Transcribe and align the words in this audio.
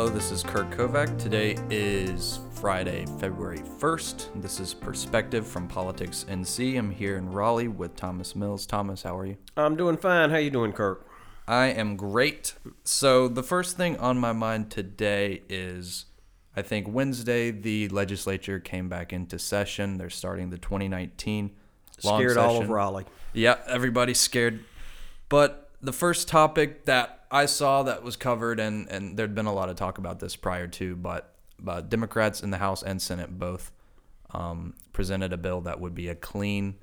Hello, 0.00 0.10
this 0.10 0.30
is 0.30 0.42
Kurt 0.42 0.70
Kovac. 0.70 1.18
Today 1.18 1.58
is 1.68 2.40
Friday, 2.54 3.04
February 3.18 3.58
1st. 3.58 4.40
This 4.40 4.58
is 4.58 4.72
Perspective 4.72 5.46
from 5.46 5.68
Politics 5.68 6.24
NC. 6.26 6.78
I'm 6.78 6.90
here 6.90 7.18
in 7.18 7.30
Raleigh 7.30 7.68
with 7.68 7.96
Thomas 7.96 8.34
Mills. 8.34 8.64
Thomas, 8.64 9.02
how 9.02 9.14
are 9.18 9.26
you? 9.26 9.36
I'm 9.58 9.76
doing 9.76 9.98
fine. 9.98 10.30
How 10.30 10.38
you 10.38 10.48
doing, 10.48 10.72
Kirk? 10.72 11.06
I 11.46 11.66
am 11.66 11.96
great. 11.96 12.54
So, 12.82 13.28
the 13.28 13.42
first 13.42 13.76
thing 13.76 13.98
on 13.98 14.16
my 14.16 14.32
mind 14.32 14.70
today 14.70 15.42
is 15.50 16.06
I 16.56 16.62
think 16.62 16.88
Wednesday 16.88 17.50
the 17.50 17.90
legislature 17.90 18.58
came 18.58 18.88
back 18.88 19.12
into 19.12 19.38
session. 19.38 19.98
They're 19.98 20.08
starting 20.08 20.48
the 20.48 20.56
2019 20.56 21.50
long 22.04 22.22
Scared 22.22 22.38
all 22.38 22.62
of. 22.62 22.70
Raleigh. 22.70 23.04
Yeah, 23.34 23.56
everybody's 23.66 24.18
scared. 24.18 24.64
But 25.28 25.69
the 25.82 25.92
first 25.92 26.28
topic 26.28 26.84
that 26.84 27.24
I 27.30 27.46
saw 27.46 27.82
that 27.84 28.02
was 28.02 28.16
covered, 28.16 28.60
and, 28.60 28.88
and 28.88 29.16
there'd 29.16 29.34
been 29.34 29.46
a 29.46 29.52
lot 29.52 29.68
of 29.68 29.76
talk 29.76 29.98
about 29.98 30.20
this 30.20 30.36
prior 30.36 30.66
to, 30.66 30.96
but, 30.96 31.34
but 31.58 31.88
Democrats 31.88 32.42
in 32.42 32.50
the 32.50 32.58
House 32.58 32.82
and 32.82 33.00
Senate 33.00 33.38
both 33.38 33.72
um, 34.32 34.74
presented 34.92 35.32
a 35.32 35.36
bill 35.36 35.60
that 35.62 35.80
would 35.80 35.94
be 35.94 36.08
a 36.08 36.14
clean 36.14 36.76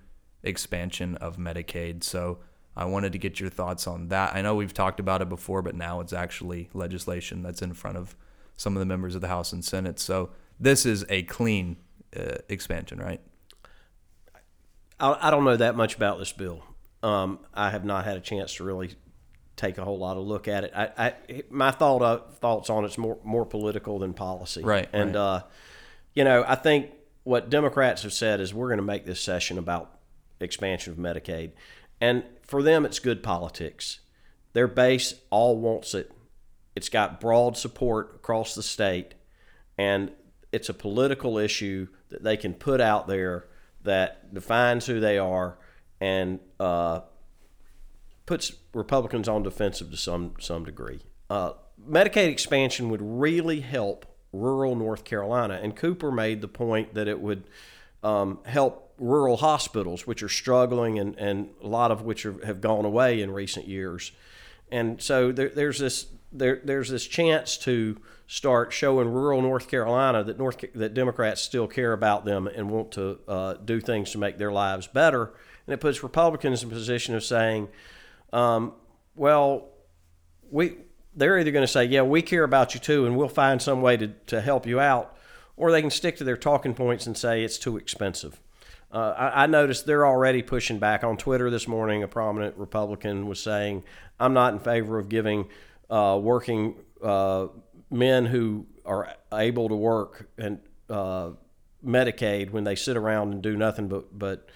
expansion 0.43 1.15
of 1.15 1.37
Medicaid. 1.37 2.03
So 2.03 2.39
I 2.75 2.85
wanted 2.85 3.11
to 3.13 3.17
get 3.17 3.39
your 3.39 3.49
thoughts 3.49 3.87
on 3.87 4.07
that. 4.09 4.35
I 4.35 4.41
know 4.41 4.55
we've 4.55 4.73
talked 4.73 4.99
about 4.99 5.21
it 5.21 5.29
before, 5.29 5.61
but 5.61 5.75
now 5.75 5.99
it's 5.99 6.13
actually 6.13 6.69
legislation 6.73 7.41
that's 7.41 7.61
in 7.61 7.73
front 7.73 7.97
of 7.97 8.15
some 8.55 8.75
of 8.75 8.79
the 8.79 8.85
members 8.85 9.15
of 9.15 9.21
the 9.21 9.27
House 9.27 9.51
and 9.51 9.63
Senate. 9.63 9.99
So 9.99 10.29
this 10.59 10.85
is 10.85 11.05
a 11.09 11.23
clean 11.23 11.77
uh, 12.15 12.37
expansion, 12.49 12.99
right? 12.99 13.21
I, 14.99 15.27
I 15.27 15.31
don't 15.31 15.43
know 15.43 15.57
that 15.57 15.75
much 15.75 15.95
about 15.95 16.19
this 16.19 16.31
bill. 16.31 16.63
Um, 17.03 17.39
I 17.53 17.69
have 17.69 17.85
not 17.85 18.05
had 18.05 18.17
a 18.17 18.21
chance 18.21 18.55
to 18.55 18.63
really 18.63 18.95
take 19.57 19.77
a 19.77 19.83
whole 19.83 19.97
lot 19.97 20.17
of 20.17 20.23
look 20.23 20.47
at 20.47 20.63
it. 20.63 20.71
I, 20.75 20.89
I 20.97 21.43
my 21.49 21.71
thought 21.71 22.01
uh, 22.01 22.19
thoughts 22.39 22.69
on 22.69 22.85
it's 22.85 22.97
more 22.97 23.17
more 23.23 23.45
political 23.45 23.99
than 23.99 24.13
policy. 24.13 24.63
Right, 24.63 24.87
And 24.93 25.15
right. 25.15 25.21
uh, 25.21 25.41
you 26.13 26.23
know, 26.23 26.45
I 26.47 26.55
think 26.55 26.91
what 27.23 27.49
Democrats 27.49 28.03
have 28.03 28.13
said 28.13 28.39
is 28.39 28.53
we're 28.53 28.69
going 28.69 28.79
to 28.79 28.83
make 28.83 29.05
this 29.05 29.19
session 29.19 29.57
about 29.57 29.99
expansion 30.39 30.93
of 30.93 30.99
Medicaid, 30.99 31.51
and 31.99 32.23
for 32.43 32.63
them, 32.63 32.85
it's 32.85 32.99
good 32.99 33.21
politics. 33.21 33.99
Their 34.53 34.67
base 34.67 35.15
all 35.29 35.57
wants 35.57 35.93
it. 35.93 36.11
It's 36.75 36.89
got 36.89 37.19
broad 37.19 37.57
support 37.57 38.15
across 38.15 38.55
the 38.55 38.63
state, 38.63 39.15
and 39.77 40.11
it's 40.51 40.69
a 40.69 40.73
political 40.73 41.37
issue 41.37 41.87
that 42.09 42.23
they 42.23 42.37
can 42.37 42.53
put 42.53 42.79
out 42.79 43.07
there 43.07 43.47
that 43.83 44.33
defines 44.33 44.85
who 44.85 44.99
they 44.99 45.17
are 45.17 45.57
and 45.99 46.39
uh, 46.59 47.01
puts 48.25 48.53
Republicans 48.73 49.27
on 49.27 49.43
defensive 49.43 49.91
to 49.91 49.97
some 49.97 50.33
some 50.39 50.63
degree. 50.63 50.99
Uh, 51.29 51.53
Medicaid 51.89 52.29
expansion 52.29 52.89
would 52.89 53.01
really 53.01 53.61
help 53.61 54.05
rural 54.33 54.75
North 54.75 55.03
Carolina, 55.03 55.59
and 55.61 55.75
Cooper 55.75 56.11
made 56.11 56.41
the 56.41 56.47
point 56.47 56.93
that 56.93 57.07
it 57.07 57.19
would 57.19 57.43
um, 58.03 58.39
help 58.45 58.93
rural 58.97 59.37
hospitals, 59.37 60.07
which 60.07 60.23
are 60.23 60.29
struggling, 60.29 60.99
and, 60.99 61.15
and 61.17 61.49
a 61.63 61.67
lot 61.67 61.91
of 61.91 62.01
which 62.01 62.25
are, 62.25 62.45
have 62.45 62.61
gone 62.61 62.85
away 62.85 63.21
in 63.21 63.31
recent 63.31 63.67
years. 63.67 64.11
And 64.71 65.01
so 65.01 65.31
there, 65.31 65.49
there's 65.49 65.79
this 65.79 66.07
there, 66.31 66.61
there's 66.63 66.89
this 66.89 67.07
chance 67.07 67.57
to 67.59 67.97
start 68.27 68.73
showing 68.73 69.07
rural 69.07 69.41
North 69.41 69.69
Carolina 69.69 70.23
that 70.23 70.37
North 70.37 70.57
that 70.75 70.93
Democrats 70.93 71.41
still 71.41 71.67
care 71.67 71.93
about 71.93 72.25
them 72.25 72.47
and 72.47 72.69
want 72.69 72.91
to 72.93 73.19
uh, 73.27 73.53
do 73.53 73.79
things 73.79 74.11
to 74.11 74.17
make 74.17 74.37
their 74.37 74.51
lives 74.51 74.87
better. 74.87 75.33
And 75.67 75.73
it 75.73 75.81
puts 75.81 76.01
Republicans 76.01 76.63
in 76.63 76.69
a 76.69 76.73
position 76.73 77.13
of 77.13 77.23
saying, 77.23 77.67
um, 78.33 78.73
well, 79.15 79.69
we 80.49 80.77
they're 81.15 81.39
either 81.39 81.51
going 81.51 81.65
to 81.65 81.71
say, 81.71 81.85
yeah, 81.85 82.03
we 82.03 82.21
care 82.21 82.43
about 82.43 82.73
you 82.73 82.79
too, 82.79 83.05
and 83.05 83.17
we'll 83.17 83.27
find 83.27 83.61
some 83.61 83.81
way 83.81 83.97
to, 83.97 84.07
to 84.27 84.39
help 84.39 84.67
you 84.67 84.79
out, 84.79 85.17
or 85.55 85.71
they 85.71 85.81
can 85.81 85.89
stick 85.89 86.15
to 86.17 86.23
their 86.23 86.37
talking 86.37 86.75
points 86.75 87.07
and 87.07 87.17
say 87.17 87.43
it's 87.43 87.57
too 87.57 87.75
expensive. 87.75 88.39
Uh, 88.91 89.13
I, 89.17 89.43
I 89.43 89.47
noticed 89.47 89.85
they're 89.85 90.05
already 90.05 90.41
pushing 90.43 90.79
back 90.79 91.03
on 91.03 91.17
Twitter 91.17 91.49
this 91.49 91.67
morning. 91.67 92.03
A 92.03 92.07
prominent 92.07 92.55
Republican 92.55 93.27
was 93.27 93.41
saying, 93.41 93.83
"I'm 94.19 94.33
not 94.33 94.53
in 94.53 94.59
favor 94.59 94.99
of 94.99 95.09
giving 95.09 95.47
uh, 95.89 96.17
working 96.21 96.75
uh, 97.03 97.47
men 97.89 98.25
who 98.25 98.65
are 98.85 99.13
able 99.33 99.67
to 99.69 99.75
work 99.75 100.29
and 100.37 100.59
uh, 100.89 101.31
Medicaid 101.85 102.51
when 102.51 102.63
they 102.63 102.75
sit 102.75 102.95
around 102.95 103.33
and 103.33 103.41
do 103.41 103.57
nothing 103.57 103.87
but 103.87 104.17
but 104.17 104.47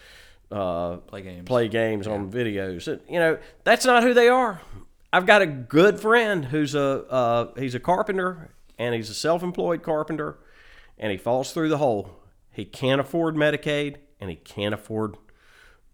uh, 0.52 0.98
Play 0.98 1.22
games. 1.22 1.46
play 1.48 1.68
games 1.68 2.08
on 2.08 2.32
videos. 2.32 2.88
You 3.10 3.20
know, 3.20 3.38
that's 3.64 3.86
not 3.86 4.04
who 4.04 4.14
they 4.14 4.28
are. 4.28 4.62
I've 5.14 5.26
got 5.26 5.42
a 5.42 5.46
good 5.48 6.00
friend 6.00 6.46
who's 6.46 6.76
a 6.76 7.06
uh, 7.10 7.54
he's 7.58 7.76
a 7.76 7.80
carpenter 7.80 8.52
and 8.78 8.96
he's 8.96 9.10
a 9.10 9.14
self-employed 9.14 9.84
carpenter, 9.84 10.38
and 10.98 11.12
he 11.12 11.18
falls 11.18 11.54
through 11.54 11.70
the 11.70 11.78
hole. 11.78 12.20
He 12.52 12.66
can't 12.66 13.00
afford 13.02 13.36
Medicaid 13.36 13.98
and 14.20 14.30
he 14.30 14.36
can't 14.36 14.74
afford. 14.74 15.18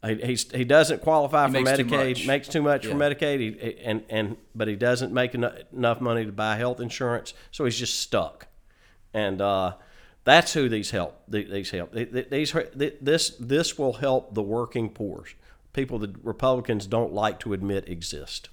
He, 0.06 0.36
he 0.54 0.64
doesn't 0.64 1.02
qualify 1.02 1.48
for 1.48 1.52
makes 1.54 1.70
Medicaid. 1.72 2.10
much. 2.10 2.28
Makes 2.28 2.48
too 2.50 2.62
much 2.62 2.86
for 2.86 2.94
Medicaid. 2.94 3.40
He, 3.40 3.78
and 3.84 4.04
and 4.10 4.38
but 4.56 4.68
he 4.68 4.76
doesn't 4.76 5.12
make 5.12 5.34
enough 5.36 6.00
money 6.02 6.26
to 6.26 6.32
buy 6.32 6.56
health 6.56 6.80
insurance, 6.80 7.34
so 7.52 7.66
he's 7.66 7.78
just 7.78 8.00
stuck. 8.00 8.48
And 9.14 9.42
uh, 9.42 9.74
that's 10.28 10.52
who 10.52 10.68
these 10.68 10.92
help. 10.92 11.24
These 11.30 11.72
help. 11.72 11.94
Th- 11.94 12.12
th- 12.12 12.30
These 12.30 12.54
this 13.02 13.30
this 13.40 13.78
will 13.78 13.94
help 13.94 14.36
the 14.36 14.44
working 14.44 14.90
poor, 14.90 15.24
people 15.72 16.00
that 16.00 16.16
Republicans 16.22 16.86
don't 16.86 17.14
like 17.14 17.40
to 17.40 17.54
admit 17.54 17.88
exist. 17.88 18.50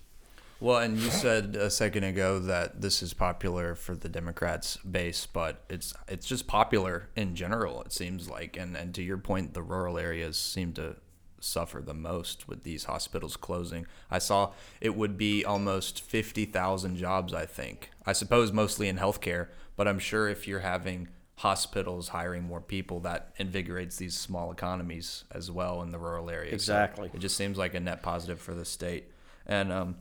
Well, 0.61 0.79
and 0.79 0.97
you 0.97 1.11
said 1.11 1.57
a 1.57 1.69
second 1.69 2.05
ago 2.05 2.39
that 2.39 2.81
this 2.81 3.03
is 3.03 3.13
popular 3.13 3.75
for 3.75 3.97
the 3.97 4.09
Democrats' 4.09 4.77
base, 4.77 5.27
but 5.27 5.65
it's 5.69 5.93
it's 6.07 6.27
just 6.27 6.47
popular 6.47 7.09
in 7.17 7.35
general. 7.35 7.83
It 7.83 7.93
seems 7.93 8.31
like, 8.31 8.57
and 8.57 8.77
and 8.77 8.95
to 8.95 9.03
your 9.03 9.19
point, 9.19 9.53
the 9.55 9.63
rural 9.63 9.99
areas 9.99 10.39
seem 10.39 10.73
to 10.75 10.97
suffer 11.41 11.83
the 11.83 11.93
most 11.93 12.47
with 12.47 12.63
these 12.63 12.85
hospitals 12.85 13.37
closing. 13.37 13.85
I 14.13 14.21
saw 14.21 14.53
it 14.81 14.95
would 14.95 15.19
be 15.19 15.45
almost 15.45 16.01
fifty 16.01 16.45
thousand 16.45 16.99
jobs. 16.99 17.35
I 17.35 17.47
think. 17.47 17.91
I 18.07 18.13
suppose 18.13 18.53
mostly 18.53 18.87
in 18.89 18.97
healthcare, 18.97 19.49
but 19.77 19.89
I'm 19.89 19.99
sure 19.99 20.29
if 20.29 20.47
you're 20.47 20.61
having 20.61 21.09
hospitals 21.37 22.09
hiring 22.09 22.45
more 22.45 22.61
people, 22.61 23.01
that 23.01 23.35
invigorates 23.39 23.97
these 23.97 24.17
small 24.17 24.53
economies 24.53 25.25
as 25.31 25.51
well 25.51 25.83
in 25.83 25.91
the 25.93 25.99
rural 25.99 26.31
areas. 26.31 26.65
So 26.65 26.75
Exactly. 26.75 27.11
it 27.13 27.19
just 27.19 27.37
seems 27.37 27.59
like 27.59 27.75
a 27.75 27.81
net 27.81 28.03
positive 28.03 28.41
for 28.41 28.55
the 28.55 28.65
state, 28.65 29.11
and 29.47 29.73
um. 29.73 29.97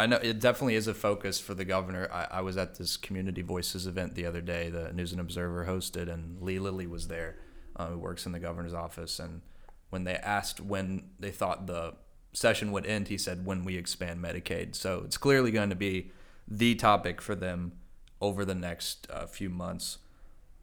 I 0.00 0.06
know 0.06 0.18
it 0.22 0.38
definitely 0.38 0.76
is 0.76 0.86
a 0.86 0.94
focus 0.94 1.40
for 1.40 1.54
the 1.54 1.64
governor. 1.64 2.08
I, 2.12 2.38
I 2.38 2.40
was 2.42 2.56
at 2.56 2.76
this 2.76 2.96
Community 2.96 3.42
Voices 3.42 3.84
event 3.84 4.14
the 4.14 4.26
other 4.26 4.40
day, 4.40 4.70
the 4.70 4.92
News 4.92 5.10
and 5.10 5.20
Observer 5.20 5.66
hosted, 5.66 6.08
and 6.08 6.40
Lee 6.40 6.60
Lilley 6.60 6.86
was 6.86 7.08
there, 7.08 7.34
uh, 7.74 7.88
who 7.88 7.98
works 7.98 8.24
in 8.24 8.30
the 8.30 8.38
governor's 8.38 8.74
office. 8.74 9.18
And 9.18 9.42
when 9.90 10.04
they 10.04 10.14
asked 10.14 10.60
when 10.60 11.10
they 11.18 11.32
thought 11.32 11.66
the 11.66 11.94
session 12.32 12.70
would 12.70 12.86
end, 12.86 13.08
he 13.08 13.18
said, 13.18 13.44
when 13.44 13.64
we 13.64 13.76
expand 13.76 14.22
Medicaid. 14.22 14.76
So 14.76 15.02
it's 15.04 15.16
clearly 15.16 15.50
going 15.50 15.70
to 15.70 15.74
be 15.74 16.12
the 16.46 16.76
topic 16.76 17.20
for 17.20 17.34
them 17.34 17.72
over 18.20 18.44
the 18.44 18.54
next 18.54 19.08
uh, 19.10 19.26
few 19.26 19.50
months. 19.50 19.98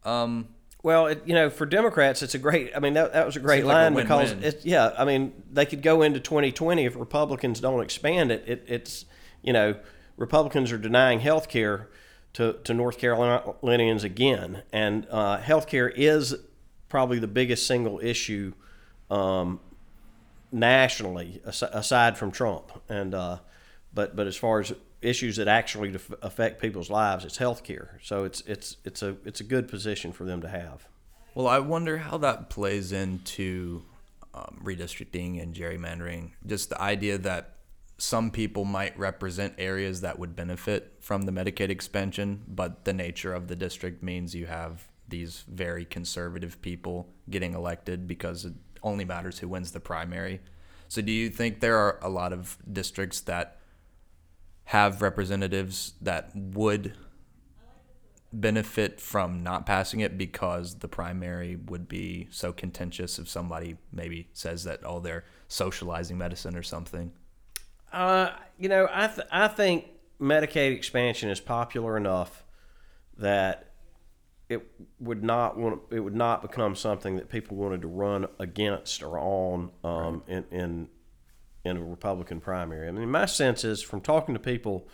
Um, 0.06 0.48
Well, 0.84 1.08
it, 1.08 1.24
you 1.26 1.34
know, 1.34 1.50
for 1.50 1.66
Democrats, 1.66 2.22
it's 2.22 2.36
a 2.36 2.40
great. 2.40 2.72
I 2.76 2.80
mean, 2.80 2.94
that, 2.94 3.14
that 3.14 3.26
was 3.26 3.36
a 3.36 3.40
great 3.40 3.62
Seems 3.62 3.68
like 3.68 3.76
a 3.76 3.80
line 3.80 3.94
because 3.96 4.32
it's 4.34 4.66
yeah. 4.66 4.94
I 4.98 5.04
mean, 5.04 5.34
they 5.52 5.66
could 5.66 5.82
go 5.82 6.04
into 6.04 6.20
2020 6.20 6.86
if 6.86 6.96
Republicans 6.96 7.60
don't 7.60 7.82
expand 7.82 8.32
it. 8.32 8.44
it 8.48 8.64
it's 8.68 9.06
you 9.42 9.52
know, 9.52 9.76
Republicans 10.18 10.72
are 10.72 10.78
denying 10.78 11.22
health 11.22 11.50
care 11.50 11.90
to 12.34 12.54
to 12.66 12.74
North 12.74 13.00
Carolinians 13.00 14.04
again, 14.04 14.62
and 14.72 15.08
uh, 15.10 15.38
health 15.38 15.68
care 15.68 15.90
is 15.90 16.36
probably 16.88 17.18
the 17.18 17.28
biggest 17.28 17.66
single 17.66 18.00
issue 18.00 18.53
um, 19.09 19.59
nationally 20.52 21.41
as- 21.46 21.64
aside 21.64 22.18
from 22.18 22.32
Trump. 22.32 22.72
And 22.88 23.16
uh, 23.16 23.40
but 23.94 24.16
but 24.16 24.28
as 24.28 24.35
far 24.35 24.59
as 24.59 24.74
issues 25.05 25.35
that 25.37 25.47
actually 25.47 25.91
def- 25.91 26.11
affect 26.22 26.61
people's 26.61 26.90
lives, 26.90 27.25
it's 27.25 27.37
health 27.37 27.63
care. 27.63 27.99
So 28.03 28.23
it's 28.23 28.41
it's 28.41 28.78
it's 28.84 29.02
a 29.02 29.16
it's 29.25 29.40
a 29.40 29.43
good 29.43 29.67
position 29.67 30.11
for 30.11 30.25
them 30.25 30.41
to 30.41 30.49
have. 30.49 30.87
Well, 31.34 31.47
I 31.47 31.59
wonder 31.59 31.97
how 31.97 32.17
that 32.19 32.49
plays 32.49 32.91
into 32.91 33.84
um, 34.34 34.61
redistricting 34.63 35.41
and 35.41 35.53
gerrymandering. 35.53 36.31
Just 36.46 36.69
the 36.69 36.81
idea 36.81 37.17
that 37.19 37.55
some 37.97 38.31
people 38.31 38.66
might 38.66 38.97
represent 38.97 39.53
areas 39.57 40.02
that 40.02 40.19
would 40.19 40.35
benefit 40.35 40.93
from 40.99 41.23
the 41.23 41.31
Medicaid 41.31 41.69
expansion, 41.69 42.43
but 42.47 42.84
the 42.84 42.93
nature 42.93 43.34
of 43.34 43.47
the 43.47 43.55
district 43.55 44.03
means 44.03 44.35
you 44.35 44.46
have 44.46 44.87
these 45.07 45.43
very 45.47 45.85
conservative 45.85 46.61
people 46.61 47.07
getting 47.29 47.53
elected 47.53 48.07
because 48.07 48.46
it 48.46 48.53
only 48.84 49.05
matters 49.05 49.40
who 49.40 49.47
wins 49.47 49.72
the 49.72 49.79
primary. 49.79 50.41
So, 50.87 51.02
do 51.02 51.11
you 51.11 51.29
think 51.29 51.59
there 51.59 51.78
are 51.78 51.99
a 52.02 52.09
lot 52.09 52.34
of 52.34 52.57
districts 52.72 53.22
that 53.22 53.59
have 54.66 55.02
representatives 55.02 55.94
that 56.02 56.32
would 56.35 56.94
benefit 58.34 59.00
from 59.00 59.41
not 59.41 59.66
passing 59.66 60.02
it 60.02 60.17
because 60.17 60.79
the 60.79 60.88
primary 60.88 61.56
would 61.56 61.88
be 61.88 62.28
so 62.32 62.52
contentious 62.52 63.17
if 63.17 63.29
somebody 63.29 63.78
maybe 63.94 64.28
says 64.34 64.66
that 64.66 64.82
oh 64.84 65.00
they're 65.00 65.23
socializing 65.47 66.17
medicine 66.17 66.56
or 66.56 66.64
something? 66.64 67.12
Uh, 67.94 68.32
you 68.58 68.67
know, 68.67 68.88
I 68.91 69.08
th- 69.08 69.28
I 69.32 69.47
think 69.47 69.85
Medicaid 70.20 70.76
expansion 70.76 71.29
is 71.29 71.40
popular 71.40 71.96
enough 71.96 72.44
that 73.17 73.72
it 74.50 74.67
would 75.00 75.23
not 75.23 75.58
want 75.58 75.82
it 75.91 76.00
would 76.00 76.16
not 76.16 76.41
become 76.41 76.76
something 76.76 77.16
that 77.16 77.29
people 77.29 77.58
wanted 77.58 77.82
to 77.82 77.88
run 77.88 78.28
against 78.40 79.02
or 79.02 79.17
on 79.17 79.72
um, 79.84 80.23
in, 80.28 80.44
in 80.52 80.88
in 81.66 81.78
a 81.78 81.84
Republican 81.84 82.40
primary. 82.40 82.88
I 82.88 82.91
mean, 82.91 83.09
my 83.09 83.26
sense 83.26 83.64
is 83.64 83.82
from 83.82 84.00
talking 84.00 84.35
to 84.35 84.40
people 84.40 84.88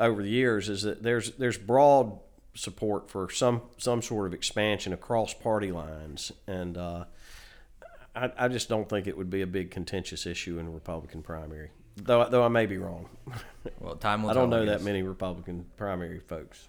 over 0.00 0.22
the 0.22 0.30
years 0.30 0.68
is 0.68 0.82
that 0.82 1.02
there's 1.02 1.32
there's 1.32 1.58
broad 1.58 2.18
support 2.54 3.10
for 3.10 3.30
some 3.30 3.62
some 3.76 4.02
sort 4.02 4.26
of 4.26 4.34
expansion 4.34 4.92
across 4.92 5.34
party 5.34 5.70
lines, 5.70 6.32
and 6.46 6.76
uh, 6.76 7.04
I, 8.16 8.32
I 8.36 8.48
just 8.48 8.68
don't 8.68 8.88
think 8.88 9.06
it 9.06 9.16
would 9.16 9.30
be 9.30 9.42
a 9.42 9.46
big 9.46 9.70
contentious 9.70 10.26
issue 10.26 10.58
in 10.58 10.66
a 10.66 10.70
Republican 10.70 11.22
primary. 11.22 11.70
Though 11.96 12.26
though 12.28 12.42
I 12.42 12.48
may 12.48 12.66
be 12.66 12.78
wrong. 12.78 13.08
Well, 13.80 13.96
time 13.96 14.22
will 14.22 14.30
I 14.30 14.34
don't 14.34 14.50
know 14.50 14.64
that 14.64 14.82
many 14.82 15.02
Republican 15.02 15.66
primary 15.76 16.20
folks. 16.20 16.68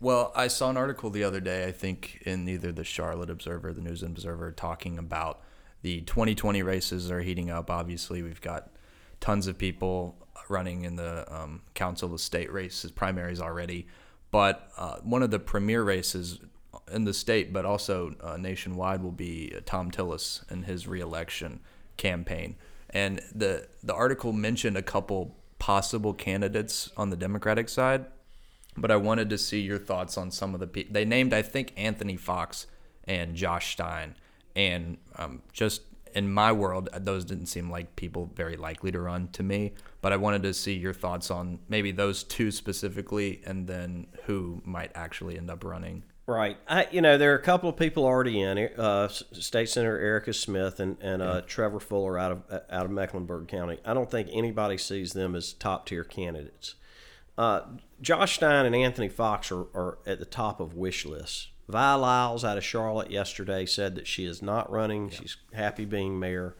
Well, 0.00 0.32
I 0.34 0.48
saw 0.48 0.70
an 0.70 0.76
article 0.76 1.10
the 1.10 1.22
other 1.22 1.40
day, 1.40 1.64
I 1.66 1.70
think 1.70 2.22
in 2.24 2.48
either 2.48 2.72
the 2.72 2.82
Charlotte 2.82 3.30
Observer 3.30 3.68
or 3.68 3.72
the 3.72 3.80
News 3.80 4.02
Observer, 4.02 4.50
talking 4.50 4.98
about 4.98 5.40
the 5.82 6.00
2020 6.02 6.62
races 6.62 7.10
are 7.10 7.20
heating 7.20 7.50
up. 7.50 7.70
Obviously, 7.70 8.22
we've 8.22 8.40
got 8.40 8.70
tons 9.20 9.46
of 9.46 9.58
people 9.58 10.16
running 10.48 10.84
in 10.84 10.96
the 10.96 11.32
um, 11.32 11.62
Council 11.74 12.12
of 12.12 12.20
State 12.20 12.52
races, 12.52 12.90
primaries 12.90 13.40
already. 13.40 13.86
But 14.30 14.70
uh, 14.76 14.96
one 15.02 15.22
of 15.22 15.30
the 15.30 15.38
premier 15.38 15.82
races 15.82 16.40
in 16.90 17.04
the 17.04 17.14
state, 17.14 17.52
but 17.52 17.64
also 17.64 18.14
uh, 18.22 18.36
nationwide, 18.36 19.02
will 19.02 19.12
be 19.12 19.54
Thom 19.66 19.90
Tillis 19.90 20.48
and 20.50 20.64
his 20.64 20.86
reelection 20.86 21.60
campaign. 21.96 22.56
And 22.90 23.20
the 23.34 23.68
the 23.82 23.94
article 23.94 24.32
mentioned 24.32 24.76
a 24.76 24.82
couple 24.82 25.36
possible 25.58 26.12
candidates 26.14 26.90
on 26.96 27.10
the 27.10 27.16
Democratic 27.16 27.68
side 27.68 28.06
but 28.76 28.90
I 28.90 28.96
wanted 28.96 29.30
to 29.30 29.38
see 29.38 29.60
your 29.60 29.78
thoughts 29.78 30.16
on 30.16 30.30
some 30.30 30.54
of 30.54 30.60
the 30.60 30.66
people. 30.66 30.92
They 30.92 31.04
named, 31.04 31.34
I 31.34 31.42
think, 31.42 31.72
Anthony 31.76 32.16
Foxx 32.16 32.66
and 33.04 33.34
Josh 33.34 33.72
Stein. 33.72 34.16
And 34.54 34.98
um, 35.16 35.42
just 35.52 35.82
in 36.14 36.30
my 36.30 36.52
world, 36.52 36.88
those 36.92 37.24
didn't 37.24 37.46
seem 37.46 37.70
like 37.70 37.96
people 37.96 38.30
very 38.34 38.56
likely 38.56 38.92
to 38.92 39.00
run 39.00 39.28
to 39.28 39.42
me. 39.42 39.72
But 40.00 40.12
I 40.12 40.16
wanted 40.16 40.42
to 40.42 40.54
see 40.54 40.74
your 40.74 40.92
thoughts 40.92 41.30
on 41.30 41.58
maybe 41.68 41.92
those 41.92 42.22
two 42.22 42.50
specifically 42.50 43.40
and 43.46 43.66
then 43.66 44.06
who 44.24 44.60
might 44.64 44.92
actually 44.94 45.38
end 45.38 45.50
up 45.50 45.64
running. 45.64 46.02
Right. 46.26 46.56
I, 46.68 46.86
you 46.92 47.00
know, 47.00 47.18
there 47.18 47.32
are 47.32 47.38
a 47.38 47.42
couple 47.42 47.68
of 47.68 47.76
people 47.76 48.04
already 48.04 48.40
in 48.40 48.56
it. 48.56 48.78
Uh, 48.78 49.08
State 49.08 49.68
Senator 49.68 49.98
Erica 49.98 50.32
Smith 50.32 50.78
and, 50.78 50.96
and 51.00 51.20
uh, 51.20 51.42
Trevor 51.42 51.80
Fuller 51.80 52.18
out 52.18 52.32
of 52.32 52.62
out 52.70 52.84
of 52.84 52.92
Mecklenburg 52.92 53.48
County. 53.48 53.78
I 53.84 53.92
don't 53.92 54.10
think 54.10 54.28
anybody 54.32 54.78
sees 54.78 55.14
them 55.14 55.34
as 55.34 55.52
top 55.52 55.86
tier 55.86 56.04
candidates. 56.04 56.76
Uh, 57.36 57.62
Josh 58.00 58.36
Stein 58.36 58.66
and 58.66 58.74
Anthony 58.74 59.08
Foxx 59.08 59.50
are, 59.50 59.66
are 59.74 59.98
at 60.06 60.20
the 60.20 60.24
top 60.24 60.60
of 60.60 60.74
wish 60.74 61.04
lists. 61.04 61.48
Vi 61.68 61.94
Lyles 61.94 62.44
out 62.44 62.58
of 62.58 62.64
Charlotte 62.64 63.10
yesterday 63.10 63.64
said 63.66 63.94
that 63.94 64.06
she 64.06 64.24
is 64.24 64.42
not 64.42 64.70
running. 64.70 65.10
She's 65.10 65.36
happy 65.52 65.84
being 65.84 66.18
mayor. 66.18 66.56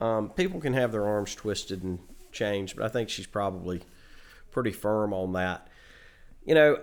Um, 0.00 0.30
people 0.30 0.60
can 0.60 0.72
have 0.74 0.92
their 0.92 1.06
arms 1.06 1.34
twisted 1.34 1.82
and 1.82 1.98
changed, 2.32 2.76
but 2.76 2.84
I 2.84 2.88
think 2.88 3.08
she's 3.08 3.26
probably 3.26 3.82
pretty 4.50 4.72
firm 4.72 5.12
on 5.12 5.32
that. 5.34 5.68
You 6.44 6.54
know, 6.54 6.80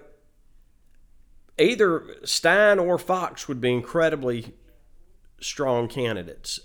either 1.57 2.15
Stein 2.23 2.79
or 2.79 2.97
Foxx 2.97 3.47
would 3.47 3.59
be 3.59 3.73
incredibly 3.73 4.53
strong 5.39 5.87
candidates. 5.87 6.59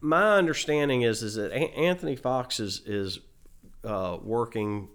My 0.00 0.36
understanding 0.36 1.02
is 1.02 1.22
is 1.22 1.36
that 1.36 1.52
Anthony 1.52 2.16
Foxx 2.16 2.60
is 2.60 2.82
is 2.84 3.20
uh, 3.84 4.18
working 4.22 4.88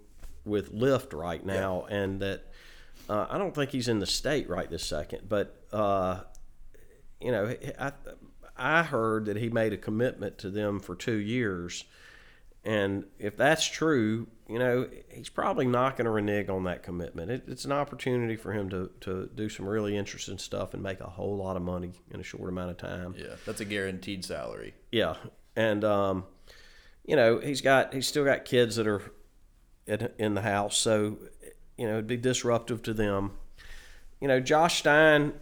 with 0.44 0.72
Lyft 0.72 1.12
right 1.12 1.44
now, 1.44 1.86
yeah. 1.88 1.96
and 1.96 2.20
that 2.20 2.51
uh, 3.12 3.26
I 3.28 3.36
don't 3.36 3.54
think 3.54 3.70
he's 3.70 3.88
in 3.88 3.98
the 3.98 4.06
state 4.06 4.48
right 4.48 4.70
this 4.70 4.84
second. 4.84 5.28
But 5.28 5.54
uh, 5.70 6.20
you 7.20 7.30
know, 7.30 7.54
I 7.78 7.92
I 8.56 8.82
heard 8.82 9.26
that 9.26 9.36
he 9.36 9.50
made 9.50 9.74
a 9.74 9.76
commitment 9.76 10.38
to 10.38 10.50
them 10.50 10.80
for 10.80 10.94
two 10.94 11.16
years, 11.16 11.84
and 12.64 13.04
if 13.18 13.36
that's 13.36 13.66
true, 13.66 14.28
you 14.48 14.58
know, 14.58 14.88
he's 15.10 15.28
probably 15.28 15.66
not 15.66 15.98
going 15.98 16.06
to 16.06 16.10
renege 16.10 16.48
on 16.48 16.64
that 16.64 16.82
commitment. 16.82 17.30
It, 17.30 17.44
it's 17.48 17.66
an 17.66 17.72
opportunity 17.72 18.36
for 18.36 18.52
him 18.52 18.70
to 18.70 18.90
to 19.02 19.28
do 19.34 19.50
some 19.50 19.68
really 19.68 19.94
interesting 19.94 20.38
stuff 20.38 20.72
and 20.72 20.82
make 20.82 21.00
a 21.00 21.10
whole 21.10 21.36
lot 21.36 21.56
of 21.56 21.62
money 21.62 21.92
in 22.12 22.20
a 22.20 22.24
short 22.24 22.48
amount 22.48 22.70
of 22.70 22.78
time. 22.78 23.14
Yeah, 23.18 23.34
that's 23.44 23.60
a 23.60 23.66
guaranteed 23.66 24.24
salary. 24.24 24.72
Yeah, 24.90 25.16
and 25.54 25.84
um, 25.84 26.24
you 27.04 27.16
know, 27.16 27.40
he's 27.40 27.60
got 27.60 27.92
he's 27.92 28.06
still 28.06 28.24
got 28.24 28.46
kids 28.46 28.76
that 28.76 28.86
are 28.86 29.02
in, 29.86 30.08
in 30.18 30.32
the 30.32 30.40
house, 30.40 30.78
so 30.78 31.18
you 31.82 31.88
know 31.88 31.94
it'd 31.94 32.06
be 32.06 32.16
disruptive 32.16 32.80
to 32.84 32.94
them. 32.94 33.32
You 34.20 34.28
know, 34.28 34.38
Josh 34.38 34.78
Stein 34.78 35.32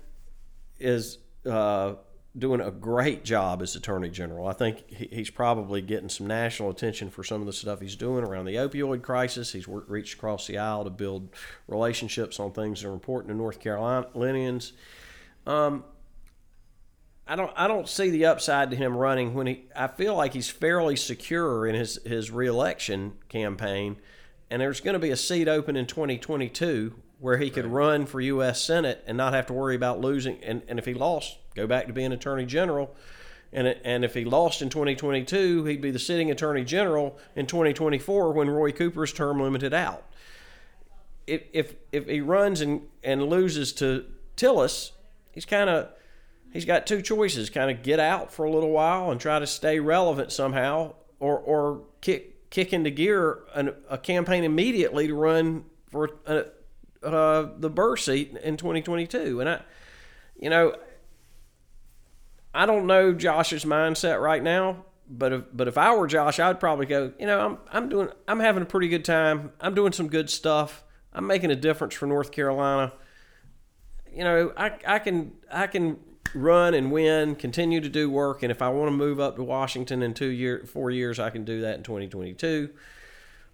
is 0.79 1.19
uh, 1.45 1.97
doing 2.37 2.63
a 2.63 2.71
great 2.71 3.25
job 3.25 3.61
as 3.61 3.77
Attorney 3.77 4.09
General. 4.09 4.49
I 4.49 4.55
think 4.55 4.89
he's 4.89 5.29
probably 5.29 5.83
getting 5.83 6.09
some 6.09 6.27
national 6.27 6.71
attention 6.71 7.11
for 7.11 7.23
some 7.23 7.43
of 7.43 7.47
the 7.47 7.53
stuff 7.53 7.83
he's 7.83 7.95
doing 7.95 8.25
around 8.25 8.47
the 8.47 8.55
opioid 8.55 9.03
crisis. 9.03 9.53
He's 9.53 9.69
reached 9.69 10.15
across 10.15 10.47
the 10.47 10.57
aisle 10.57 10.85
to 10.85 10.91
build 10.91 11.29
relationships 11.69 12.41
on 12.41 12.53
things 12.53 12.81
that 12.81 12.89
are 12.89 12.95
important 12.95 13.33
to 13.33 13.37
North 13.37 13.61
Carolinians. 13.61 14.73
Um, 15.47 15.85
I 17.27 17.37
don't 17.37 17.53
I 17.55 17.69
don't 17.69 17.87
see 17.87 18.09
the 18.09 18.25
upside 18.25 18.71
to 18.71 18.77
him 18.77 18.97
running 18.97 19.35
when 19.35 19.47
he 19.47 19.65
I 19.77 19.89
feel 19.89 20.17
like 20.17 20.33
he's 20.33 20.49
fairly 20.49 20.97
secure 20.97 21.67
in 21.67 21.75
his 21.75 22.01
his 22.07 22.31
reelection 22.31 23.13
campaign 23.29 23.99
and 24.51 24.61
there's 24.61 24.81
going 24.81 24.95
to 24.95 25.01
be 25.01 25.11
a 25.11 25.17
seat 25.17 25.49
open 25.49 25.77
in 25.77 25.87
2022 25.87 26.95
where 27.21 27.37
he 27.37 27.51
could 27.51 27.67
right. 27.67 27.73
run 27.73 28.07
for 28.07 28.21
U.S. 28.21 28.61
Senate 28.61 29.05
and 29.07 29.17
not 29.17 29.33
have 29.35 29.47
to 29.47 29.53
worry 29.53 29.77
about 29.77 30.01
losing. 30.01 30.43
And, 30.43 30.63
and 30.69 30.79
if 30.79 30.87
he 30.87 30.95
lost, 30.95 31.39
go 31.55 31.67
back 31.67 31.87
to 31.87 31.93
being 31.93 32.13
Attorney 32.13 32.47
General. 32.47 32.95
And, 33.53 33.69
and 33.85 34.05
if 34.05 34.15
he 34.15 34.25
lost 34.25 34.63
in 34.63 34.71
2022, 34.71 35.65
he'd 35.65 35.81
be 35.81 35.91
the 35.91 35.99
sitting 35.99 36.31
Attorney 36.31 36.65
General 36.65 37.19
in 37.37 37.47
2024 37.47 38.33
when 38.33 38.49
Roy 38.49 38.73
Cooper's 38.73 39.13
term 39.13 39.41
limited 39.41 39.75
out. 39.75 40.05
If, 41.27 41.43
if, 41.53 41.75
if 41.93 42.07
he 42.07 42.21
runs 42.21 42.61
and, 42.61 42.83
and 43.05 43.29
loses 43.29 43.73
to 43.75 44.07
Tillis, 44.37 44.93
he's 45.33 45.45
kind 45.45 45.71
of 45.71 45.91
he's 46.53 46.65
got 46.65 46.87
two 46.87 47.03
choices: 47.03 47.51
kind 47.51 47.71
of 47.71 47.85
get 47.85 48.01
out 48.01 48.33
for 48.33 48.45
a 48.45 48.51
little 48.51 48.71
while 48.71 49.13
and 49.13 49.21
try 49.21 49.39
to 49.39 49.47
stay 49.47 49.79
relevant 49.79 50.33
somehow, 50.33 50.95
or 51.21 51.39
or 51.39 51.83
kick 52.01 52.40
kick 52.51 52.73
into 52.73 52.91
gear 52.91 53.41
an, 53.55 53.75
a 53.89 53.97
campaign 53.97 54.45
immediately 54.45 55.07
to 55.07 55.15
run 55.15 55.65
for 55.91 56.11
uh, 56.27 56.43
uh, 57.03 57.49
the 57.57 57.71
Burr 57.71 57.97
seat 57.97 58.37
in 58.43 58.57
2022. 58.57 59.41
And 59.41 59.49
I, 59.49 59.61
you 60.39 60.51
know, 60.51 60.75
I 62.53 62.67
don't 62.67 62.87
know 62.87 63.13
Josh's 63.13 63.65
mindset 63.65 64.21
right 64.21 64.43
now, 64.43 64.85
but 65.09 65.33
if 65.33 65.45
but 65.53 65.69
if 65.69 65.79
I 65.79 65.95
were 65.95 66.07
Josh, 66.07 66.41
I'd 66.41 66.61
probably 66.61 66.87
go. 66.87 67.13
You 67.19 67.27
know, 67.27 67.41
I'm 67.41 67.59
I'm 67.71 67.89
doing 67.89 68.09
I'm 68.27 68.41
having 68.41 68.63
a 68.63 68.67
pretty 68.67 68.89
good 68.89 69.05
time. 69.05 69.53
I'm 69.61 69.75
doing 69.75 69.93
some 69.93 70.09
good 70.09 70.29
stuff. 70.29 70.85
I'm 71.13 71.27
making 71.27 71.51
a 71.51 71.57
difference 71.57 71.95
for 71.95 72.07
North 72.07 72.33
Carolina. 72.33 72.93
You 74.13 74.25
know, 74.25 74.53
I 74.57 74.73
I 74.87 74.99
can 74.99 75.33
I 75.51 75.69
can 75.69 75.99
run 76.35 76.75
and 76.75 76.93
win, 76.93 77.35
continue 77.35 77.81
to 77.81 77.89
do 77.89 78.11
work, 78.11 78.43
and 78.43 78.51
if 78.51 78.63
I 78.63 78.69
want 78.69 78.89
to 78.89 78.97
move 78.97 79.21
up 79.21 79.37
to 79.37 79.43
Washington 79.43 80.03
in 80.03 80.15
two 80.15 80.29
year, 80.29 80.65
four 80.67 80.91
years, 80.91 81.19
I 81.19 81.31
can 81.31 81.45
do 81.45 81.61
that 81.63 81.77
in 81.77 81.83
2022, 81.83 82.71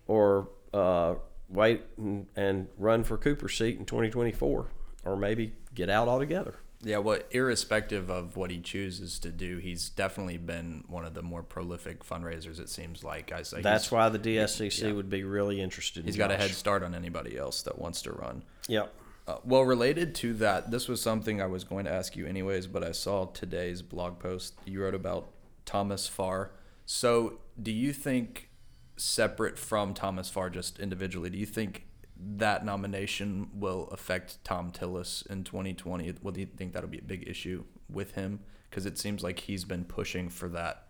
or 0.07 0.49
uh, 0.73 1.15
wait 1.49 1.83
and, 1.97 2.27
and 2.37 2.69
run 2.79 3.05
for 3.05 3.17
Cooper's 3.17 3.57
seat 3.57 3.79
in 3.79 3.87
2024, 3.87 4.67
or 5.05 5.17
maybe 5.17 5.53
get 5.75 5.89
out 5.91 6.09
altogether. 6.09 6.57
Yeah, 6.83 6.99
well, 6.99 7.19
irrespective 7.31 8.11
of 8.11 8.37
what 8.37 8.51
he 8.51 8.61
chooses 8.61 9.19
to 9.21 9.31
do, 9.31 9.59
he's 9.59 9.89
definitely 9.89 10.37
been 10.37 10.85
one 10.89 11.05
of 11.05 11.15
the 11.15 11.23
more 11.23 11.43
prolific 11.43 12.05
fundraisers. 12.05 12.61
It 12.61 12.69
seems 12.69 13.03
like 13.03 13.33
I 13.33 13.43
say 13.43 13.63
that's 13.63 13.91
why 13.91 14.09
the 14.09 14.19
DSCC 14.19 14.83
yeah. 14.83 14.93
would 14.93 15.09
be 15.09 15.25
really 15.25 15.61
interested. 15.61 16.05
He's 16.05 16.15
in 16.15 16.19
got 16.19 16.31
Josh. 16.31 16.39
a 16.39 16.43
head 16.43 16.51
start 16.51 16.83
on 16.83 16.95
anybody 16.95 17.37
else 17.37 17.63
that 17.63 17.79
wants 17.79 18.03
to 18.03 18.13
run. 18.13 18.43
Yep. 18.69 18.93
Uh, 19.27 19.39
well, 19.45 19.63
related 19.63 20.15
to 20.15 20.35
that, 20.35 20.71
this 20.71 20.87
was 20.87 21.03
something 21.03 21.43
I 21.43 21.47
was 21.47 21.65
going 21.65 21.85
to 21.87 21.91
ask 21.91 22.15
you 22.15 22.27
anyways, 22.27 22.69
but 22.69 22.85
I 22.85 22.93
saw 22.93 23.27
today's 23.27 23.83
blog 23.83 24.21
post 24.21 24.55
you 24.67 24.83
wrote 24.83 24.95
about 24.95 25.31
Thomas 25.65 26.07
Farr. 26.07 26.53
So, 26.85 27.41
do 27.61 27.73
you 27.73 27.93
think, 27.93 28.51
separate 28.97 29.59
from 29.59 29.95
Thomas 29.95 30.31
Farr, 30.31 30.49
just 30.49 30.79
individually, 30.79 31.31
do 31.31 31.39
you 31.39 31.47
think 31.47 31.87
that 32.17 32.65
nomination 32.65 33.49
will 33.53 33.89
affect 33.89 34.39
Thom 34.45 34.71
Tillis 34.71 35.27
in 35.27 35.43
2020? 35.43 36.15
Will 36.23 36.33
do 36.33 36.41
you 36.41 36.47
think 36.47 36.73
that'll 36.73 36.89
be 36.89 36.99
a 36.99 37.03
big 37.03 37.29
issue 37.29 37.65
with 37.91 38.13
him? 38.13 38.41
Because 38.71 38.87
it 38.87 38.97
seems 38.97 39.25
like 39.25 39.41
he's 39.41 39.65
been 39.65 39.85
pushing 39.85 40.29
for 40.29 40.49
that 40.51 40.86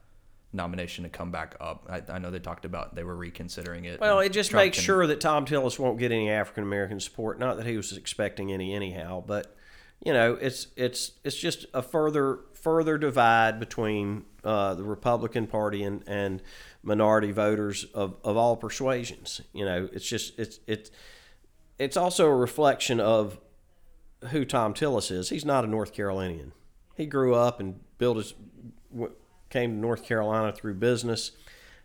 nomination 0.57 1.05
to 1.05 1.11
come 1.11 1.31
back 1.31 1.55
up. 1.61 1.87
I, 1.89 2.03
I 2.15 2.19
know 2.19 2.31
they 2.31 2.39
talked 2.39 2.65
about 2.65 2.95
they 2.95 3.05
were 3.05 3.15
reconsidering 3.15 3.85
it. 3.85 4.01
Well, 4.01 4.21
it 4.21 4.31
just 4.31 4.51
Trump 4.51 4.65
makes 4.65 4.79
can, 4.79 4.85
sure 4.85 5.07
that 5.07 5.21
Thom 5.21 5.47
Tillis 5.47 5.79
won't 5.79 5.99
get 5.99 6.11
any 6.11 6.31
African 6.31 6.65
American 6.65 6.99
support. 6.99 7.39
Not 7.39 7.57
that 7.59 7.67
he 7.67 7.77
was 7.77 7.97
expecting 7.97 8.53
any 8.53 8.75
anyhow, 8.75 9.23
but 9.25 9.55
you 10.05 10.13
know, 10.13 10.35
it's 10.35 10.69
it's 10.77 11.13
it's 11.23 11.37
just 11.37 11.67
a 11.73 11.83
further 11.83 12.41
further 12.55 12.99
divide 12.99 13.61
between 13.61 14.25
uh, 14.43 14.75
the 14.75 14.85
Republican 14.85 15.47
Party 15.47 15.83
and 15.83 16.03
and 16.07 16.43
minority 16.83 17.33
voters 17.33 17.85
of, 17.95 18.17
of 18.25 18.37
all 18.37 18.57
persuasions. 18.57 19.41
You 19.53 19.65
know, 19.65 19.89
it's 19.93 20.09
just 20.09 20.39
it's 20.39 20.61
it's 20.67 20.91
it's 21.79 21.97
also 21.97 22.27
a 22.27 22.35
reflection 22.35 23.01
of 23.01 23.39
who 24.31 24.45
Thom 24.45 24.75
Tillis 24.75 25.11
is, 25.11 25.29
he's 25.29 25.45
not 25.45 25.65
a 25.65 25.67
North 25.67 25.93
Carolinian. 25.93 26.53
He 26.95 27.07
grew 27.07 27.35
up 27.35 27.61
and 27.61 27.81
built 27.99 28.17
his 28.17 28.35
came 29.57 29.71
to 29.71 29.81
North 29.81 30.05
Carolina 30.05 30.53
through 30.53 30.75
business. 30.75 31.31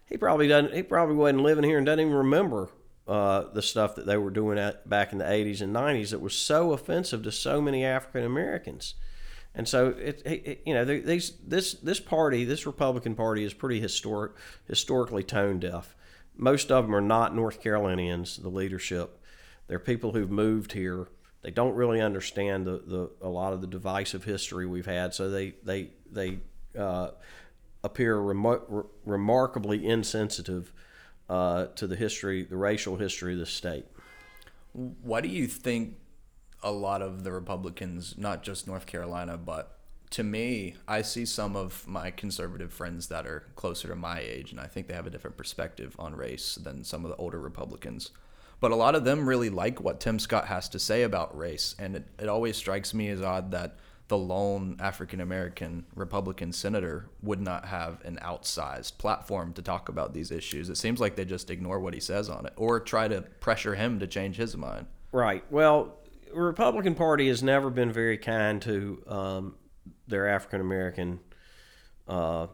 He 0.06 0.18
probably 0.18 0.50
doesn't. 0.50 0.74
He 0.74 0.84
probably 0.84 1.16
wasn't 1.16 1.44
living 1.44 1.64
here 1.64 1.78
and 1.78 1.86
doesn't 1.86 2.02
even 2.02 2.14
remember 2.14 2.68
uh, 3.08 3.46
the 3.54 3.62
stuff 3.62 3.96
that 3.96 4.06
they 4.06 4.18
were 4.18 4.30
doing 4.30 4.60
at, 4.60 4.90
back 4.90 5.14
in 5.14 5.20
the 5.20 5.24
80s 5.24 5.62
and 5.62 5.74
90s 5.74 6.10
that 6.10 6.20
was 6.20 6.36
so 6.36 6.74
offensive 6.74 7.24
to 7.24 7.32
so 7.32 7.62
many 7.62 7.86
African 7.86 8.26
Americans. 8.26 8.96
And 9.56 9.70
so 9.70 9.96
it, 9.98 10.22
it, 10.26 10.64
you 10.66 10.74
know 10.74 10.84
these 10.84 11.32
this 11.48 11.76
this 11.76 12.02
party 12.02 12.44
this 12.44 12.66
Republican 12.66 13.16
Party 13.16 13.46
is 13.46 13.54
pretty 13.54 13.80
historic 13.80 14.34
historically 14.68 15.24
tone 15.24 15.60
deaf. 15.60 15.96
Most 16.36 16.74
of 16.74 16.84
them 16.84 16.96
are 16.96 17.00
not 17.00 17.34
North 17.34 17.62
Carolinians. 17.62 18.36
The 18.36 18.50
leadership, 18.50 19.18
they're 19.68 19.80
people 19.80 20.12
who've 20.12 20.30
moved 20.30 20.74
here. 20.74 21.08
They 21.42 21.52
don't 21.52 21.76
really 21.76 22.02
understand 22.02 22.68
the, 22.68 22.82
the 22.86 23.12
a 23.22 23.30
lot 23.30 23.54
of 23.54 23.62
the 23.62 23.68
divisive 23.68 24.26
history 24.26 24.66
we've 24.66 24.86
had. 24.86 25.14
So 25.14 25.30
they 25.30 25.54
they 25.64 25.92
they 26.12 26.40
uh, 26.78 27.12
appear 27.84 28.18
remar- 28.18 28.86
remarkably 29.06 29.86
insensitive 29.86 30.72
uh, 31.30 31.68
to 31.76 31.88
the 31.88 31.96
history, 31.96 32.44
the 32.44 32.58
racial 32.58 32.98
history 32.98 33.34
of 33.34 33.40
the 33.40 33.46
state. 33.46 33.86
Why 34.74 35.22
do 35.22 35.30
you 35.30 35.48
think 35.48 35.96
a 36.64 36.72
lot 36.72 37.02
of 37.02 37.24
the 37.24 37.32
Republicans, 37.32 38.16
not 38.18 38.44
just 38.44 38.68
North 38.68 38.86
Carolina, 38.86 39.38
but 39.38 39.80
to 40.12 40.24
me, 40.24 40.76
I 40.88 41.02
see 41.02 41.26
some 41.26 41.56
of 41.56 41.88
my 41.88 42.12
conservative 42.12 42.74
friends 42.74 43.08
that 43.08 43.26
are 43.26 43.46
closer 43.56 43.88
to 43.88 43.96
my 43.96 44.20
age, 44.20 44.52
and 44.52 44.60
I 44.60 44.68
think 44.68 44.88
they 44.88 44.94
have 44.94 45.08
a 45.08 45.10
different 45.10 45.38
perspective 45.38 45.96
on 45.98 46.16
race 46.16 46.56
than 46.56 46.84
some 46.84 47.06
of 47.06 47.12
the 47.12 47.18
older 47.18 47.40
Republicans. 47.40 48.12
But 48.60 48.72
a 48.72 48.76
lot 48.76 48.94
of 48.94 49.06
them 49.06 49.28
really 49.28 49.50
like 49.50 49.82
what 49.82 50.00
Tim 50.02 50.20
Scott 50.20 50.48
has 50.48 50.70
to 50.70 50.80
say 50.80 51.04
about 51.04 51.36
race, 51.36 51.76
and 51.80 51.96
it, 51.96 52.06
it 52.20 52.28
always 52.28 52.58
strikes 52.58 52.94
me 52.94 53.08
as 53.08 53.22
odd 53.22 53.52
that 53.52 53.78
the 54.12 54.18
lone 54.18 54.76
African 54.82 55.22
American 55.22 55.86
Republican 55.96 56.52
senator 56.52 57.08
would 57.24 57.40
not 57.40 57.64
have 57.64 58.04
an 58.04 58.20
outsized 58.22 58.98
platform 58.98 59.54
to 59.54 59.62
talk 59.62 59.88
about 59.88 60.14
these 60.14 60.32
issues. 60.32 60.70
It 60.70 60.76
seems 60.76 61.00
like 61.00 61.16
they 61.16 61.24
just 61.24 61.50
ignore 61.50 61.80
what 61.80 61.94
he 61.94 62.02
says 62.02 62.28
on 62.28 62.46
it 62.46 62.52
or 62.58 62.82
try 62.82 63.08
to 63.08 63.22
pressure 63.22 63.74
him 63.74 64.00
to 64.00 64.08
change 64.08 64.36
his 64.36 64.58
mind. 64.58 64.88
Right. 65.14 65.50
Well, 65.50 65.96
the 66.28 66.42
Republican 66.42 66.94
Party 66.94 67.30
has 67.30 67.42
never 67.42 67.70
been 67.70 67.90
very 67.90 68.18
kind 68.18 68.62
to 68.64 69.02
um, 69.08 69.56
their 70.10 70.28
African 70.28 70.60
American 70.60 71.22
uh, 72.06 72.48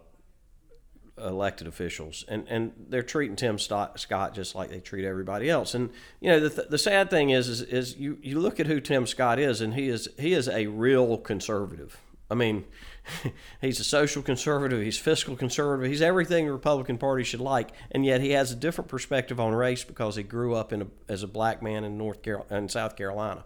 elected 1.17 1.67
officials, 1.67 2.25
and 2.27 2.47
and 2.47 2.73
they're 2.89 3.03
treating 3.03 3.35
Tim 3.35 3.57
Scott 3.59 4.33
just 4.33 4.55
like 4.55 4.69
they 4.69 4.79
treat 4.79 5.05
everybody 5.05 5.49
else. 5.49 5.73
And 5.73 5.89
you 6.19 6.29
know 6.29 6.39
the, 6.39 6.49
th- 6.49 6.67
the 6.69 6.77
sad 6.77 7.09
thing 7.09 7.29
is, 7.29 7.47
is 7.47 7.61
is 7.61 7.97
you 7.97 8.17
you 8.21 8.39
look 8.39 8.59
at 8.59 8.67
who 8.67 8.79
Tim 8.79 9.07
Scott 9.07 9.39
is, 9.39 9.61
and 9.61 9.73
he 9.73 9.87
is 9.87 10.09
he 10.17 10.33
is 10.33 10.47
a 10.47 10.67
real 10.67 11.17
conservative. 11.17 11.99
I 12.29 12.35
mean, 12.35 12.65
he's 13.61 13.79
a 13.79 13.83
social 13.83 14.21
conservative, 14.21 14.81
he's 14.81 14.97
fiscal 14.97 15.35
conservative, 15.35 15.89
he's 15.89 16.01
everything 16.01 16.45
the 16.45 16.51
Republican 16.51 16.97
Party 16.97 17.23
should 17.23 17.39
like, 17.39 17.69
and 17.91 18.05
yet 18.05 18.21
he 18.21 18.31
has 18.31 18.51
a 18.51 18.55
different 18.55 18.89
perspective 18.89 19.39
on 19.39 19.53
race 19.53 19.83
because 19.83 20.17
he 20.17 20.23
grew 20.23 20.53
up 20.53 20.73
in 20.73 20.81
a, 20.81 20.87
as 21.07 21.23
a 21.23 21.27
black 21.27 21.61
man 21.61 21.83
in 21.83 21.97
North 21.97 22.21
Carolina, 22.21 22.57
in 22.57 22.69
South 22.69 22.95
Carolina. 22.95 23.45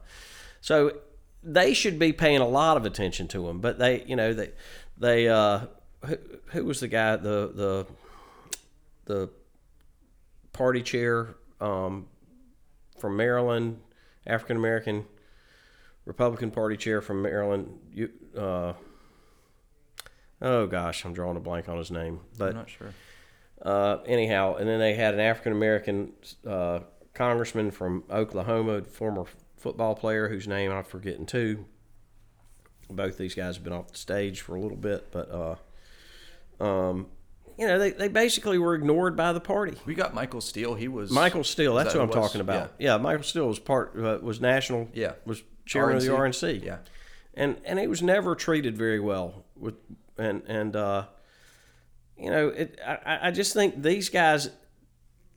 So 0.62 0.98
they 1.44 1.74
should 1.74 2.00
be 2.00 2.14
paying 2.14 2.40
a 2.40 2.48
lot 2.48 2.78
of 2.78 2.86
attention 2.86 3.28
to 3.30 3.50
him, 3.50 3.60
but 3.60 3.80
they, 3.80 4.04
you 4.06 4.16
know, 4.16 4.34
they 4.34 4.52
they 4.98 5.28
uh, 5.28 5.62
who, 6.06 6.18
who 6.48 6.66
was 6.66 6.80
the 6.80 6.88
guy 6.88 7.16
the 7.16 7.52
the 7.54 7.88
the 9.06 9.30
party 10.54 10.82
chair 10.82 11.36
um, 11.60 12.08
from 13.00 13.18
Maryland, 13.18 13.80
African 14.26 14.58
American 14.58 15.06
Republican 16.06 16.52
Party 16.52 16.78
chair 16.78 17.02
from 17.02 17.22
Maryland. 17.22 17.80
You, 17.94 18.10
uh, 18.38 18.74
oh 20.42 20.68
gosh, 20.68 21.06
I'm 21.06 21.14
drawing 21.14 21.38
a 21.38 21.42
blank 21.42 21.70
on 21.70 21.78
his 21.78 21.92
name, 21.92 22.22
but 22.38 22.50
I'm 22.50 22.56
not 22.56 22.70
sure. 22.70 22.94
Uh, 23.62 23.98
anyhow, 24.08 24.56
and 24.56 24.68
then 24.68 24.80
they 24.80 24.96
had 24.96 25.14
an 25.14 25.20
African 25.20 25.52
American 25.52 26.14
uh, 26.48 26.80
congressman 27.14 27.72
from 27.72 28.04
Oklahoma, 28.10 28.82
former 28.82 29.26
football 29.58 29.94
player 29.94 30.30
whose 30.30 30.48
name 30.48 30.72
I'm 30.72 30.84
forgetting 30.84 31.28
too. 31.28 31.66
Both 32.90 33.18
these 33.18 33.36
guys 33.36 33.56
have 33.56 33.64
been 33.64 33.74
off 33.74 33.92
the 33.92 33.98
stage 33.98 34.42
for 34.42 34.56
a 34.56 34.60
little 34.60 34.78
bit, 34.78 35.12
but 35.12 35.32
uh, 35.32 35.56
um, 36.62 37.08
you 37.58 37.68
know, 37.68 37.78
they, 37.78 37.92
they 37.92 38.08
basically 38.08 38.58
were 38.58 38.76
ignored 38.76 39.16
by 39.16 39.34
the 39.34 39.40
party. 39.40 39.78
We 39.86 39.94
got 39.94 40.14
Michael 40.14 40.42
Steele. 40.42 40.76
He 40.76 40.88
was 40.88 41.12
Michael 41.12 41.44
Steele. 41.44 41.76
That's 41.76 41.94
that 41.94 42.00
what 42.00 42.04
I'm 42.04 42.10
was? 42.10 42.16
talking 42.16 42.42
about. 42.42 42.74
Yeah. 42.80 42.94
yeah. 42.94 42.98
Michael 42.98 43.24
Steele 43.24 43.48
was 43.48 43.60
part 43.60 43.94
uh, 43.98 44.20
was 44.22 44.40
national. 44.40 44.90
Yeah, 44.94 45.14
was 45.26 45.44
chairman 45.66 45.98
RNC. 45.98 46.00
of 46.00 46.04
the 46.04 46.12
RNC. 46.12 46.64
Yeah, 46.64 46.78
and 47.34 47.60
and 47.66 47.80
he 47.80 47.88
was 47.88 48.02
never 48.02 48.36
treated 48.36 48.78
very 48.78 49.00
well 49.00 49.46
with 49.56 49.76
and 50.18 50.44
and 50.48 50.76
uh, 50.76 51.06
you 52.18 52.30
know 52.30 52.50
it. 52.50 52.80
I, 52.86 53.28
I 53.28 53.32
just 53.32 53.54
think 53.54 53.82
these 53.82 54.10
guys 54.10 54.50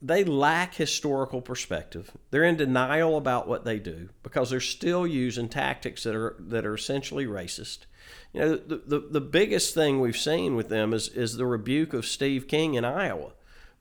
they 0.01 0.23
lack 0.23 0.75
historical 0.75 1.41
perspective. 1.41 2.11
They're 2.29 2.43
in 2.43 2.57
denial 2.57 3.17
about 3.17 3.47
what 3.47 3.65
they 3.65 3.79
do 3.79 4.09
because 4.23 4.49
they're 4.49 4.59
still 4.59 5.05
using 5.07 5.49
tactics 5.49 6.03
that 6.03 6.15
are 6.15 6.35
that 6.39 6.65
are 6.65 6.75
essentially 6.75 7.25
racist 7.25 7.85
you 8.33 8.39
know, 8.41 8.55
the, 8.55 8.81
the, 8.85 8.99
the 8.99 9.21
biggest 9.21 9.73
thing 9.73 9.99
we've 9.99 10.17
seen 10.17 10.55
with 10.55 10.69
them 10.69 10.93
is, 10.93 11.07
is 11.09 11.37
the 11.37 11.45
rebuke 11.45 11.93
of 11.93 12.05
Steve 12.05 12.47
King 12.47 12.73
in 12.73 12.83
Iowa. 12.83 13.31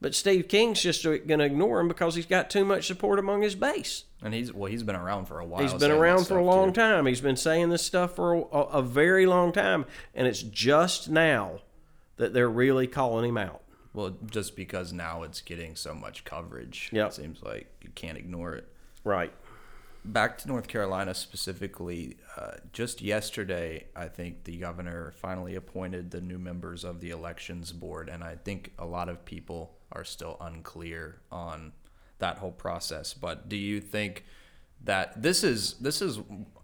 But 0.00 0.14
Steve 0.14 0.48
King's 0.48 0.82
just 0.82 1.02
going 1.02 1.26
to 1.26 1.44
ignore 1.44 1.80
him 1.80 1.88
because 1.88 2.14
he's 2.14 2.26
got 2.26 2.50
too 2.50 2.64
much 2.64 2.86
support 2.86 3.18
among 3.18 3.42
his 3.42 3.54
base. 3.54 4.04
And 4.22 4.34
he's 4.34 4.52
well, 4.52 4.70
he's 4.70 4.82
been 4.82 4.96
around 4.96 5.26
for 5.26 5.38
a 5.38 5.46
while. 5.46 5.62
He's 5.62 5.74
been 5.74 5.90
around 5.90 6.26
for 6.26 6.36
a 6.36 6.44
long 6.44 6.72
too. 6.72 6.80
time. 6.80 7.06
He's 7.06 7.20
been 7.20 7.36
saying 7.36 7.70
this 7.70 7.82
stuff 7.82 8.14
for 8.14 8.34
a, 8.34 8.38
a, 8.38 8.82
very 8.82 9.26
long 9.26 9.50
time, 9.52 9.86
and 10.14 10.26
it's 10.26 10.42
just 10.42 11.08
now 11.08 11.60
that 12.16 12.34
they're 12.34 12.50
really 12.50 12.86
calling 12.86 13.28
him 13.28 13.38
out. 13.38 13.62
Well, 13.92 14.16
just 14.30 14.56
because 14.56 14.92
now 14.92 15.22
it's 15.22 15.40
getting 15.40 15.74
so 15.74 15.94
much 15.94 16.24
coverage, 16.24 16.90
yeah, 16.92 17.06
it 17.06 17.14
seems 17.14 17.42
like 17.42 17.66
you 17.82 17.90
can't 17.94 18.18
ignore 18.18 18.54
it. 18.54 18.68
Right 19.04 19.32
back 20.04 20.38
to 20.38 20.48
North 20.48 20.68
Carolina 20.68 21.14
specifically, 21.14 22.16
uh, 22.36 22.52
just 22.72 23.00
yesterday, 23.00 23.86
I 23.96 24.08
think 24.08 24.44
the 24.44 24.58
governor 24.58 25.12
finally 25.16 25.54
appointed 25.54 26.10
the 26.10 26.20
new 26.20 26.38
members 26.38 26.84
of 26.84 27.00
the 27.00 27.10
elections 27.10 27.72
board, 27.72 28.08
and 28.08 28.22
I 28.22 28.36
think 28.36 28.72
a 28.78 28.84
lot 28.84 29.08
of 29.08 29.24
people 29.24 29.74
are 29.92 30.04
still 30.04 30.36
unclear 30.40 31.20
on 31.30 31.72
that 32.18 32.38
whole 32.38 32.52
process. 32.52 33.14
But 33.14 33.48
do 33.48 33.56
you 33.56 33.80
think 33.80 34.24
that 34.82 35.22
this 35.22 35.42
is 35.42 35.74
this 35.74 36.02
is 36.02 36.18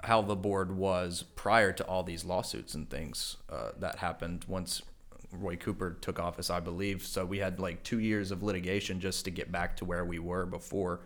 how 0.05 0.21
the 0.21 0.37
board 0.37 0.77
was 0.77 1.25
prior 1.37 1.73
to 1.73 1.85
all 1.85 2.03
these 2.03 2.25
lawsuits 2.25 2.75
and 2.75 2.89
things 2.91 3.37
uh, 3.49 3.71
that 3.79 3.99
happened 3.99 4.45
once 4.47 4.83
Roy 5.33 5.57
Cooper 5.57 5.97
took 6.01 6.19
office, 6.19 6.51
I 6.51 6.61
believe. 6.61 7.07
So 7.07 7.25
we 7.25 7.39
had 7.39 7.61
like 7.61 7.83
two 7.83 8.01
years 8.01 8.31
of 8.31 8.43
litigation 8.43 9.01
just 9.01 9.25
to 9.25 9.31
get 9.31 9.51
back 9.51 9.77
to 9.77 9.85
where 9.85 10.05
we 10.05 10.19
were 10.19 10.45
before 10.45 11.01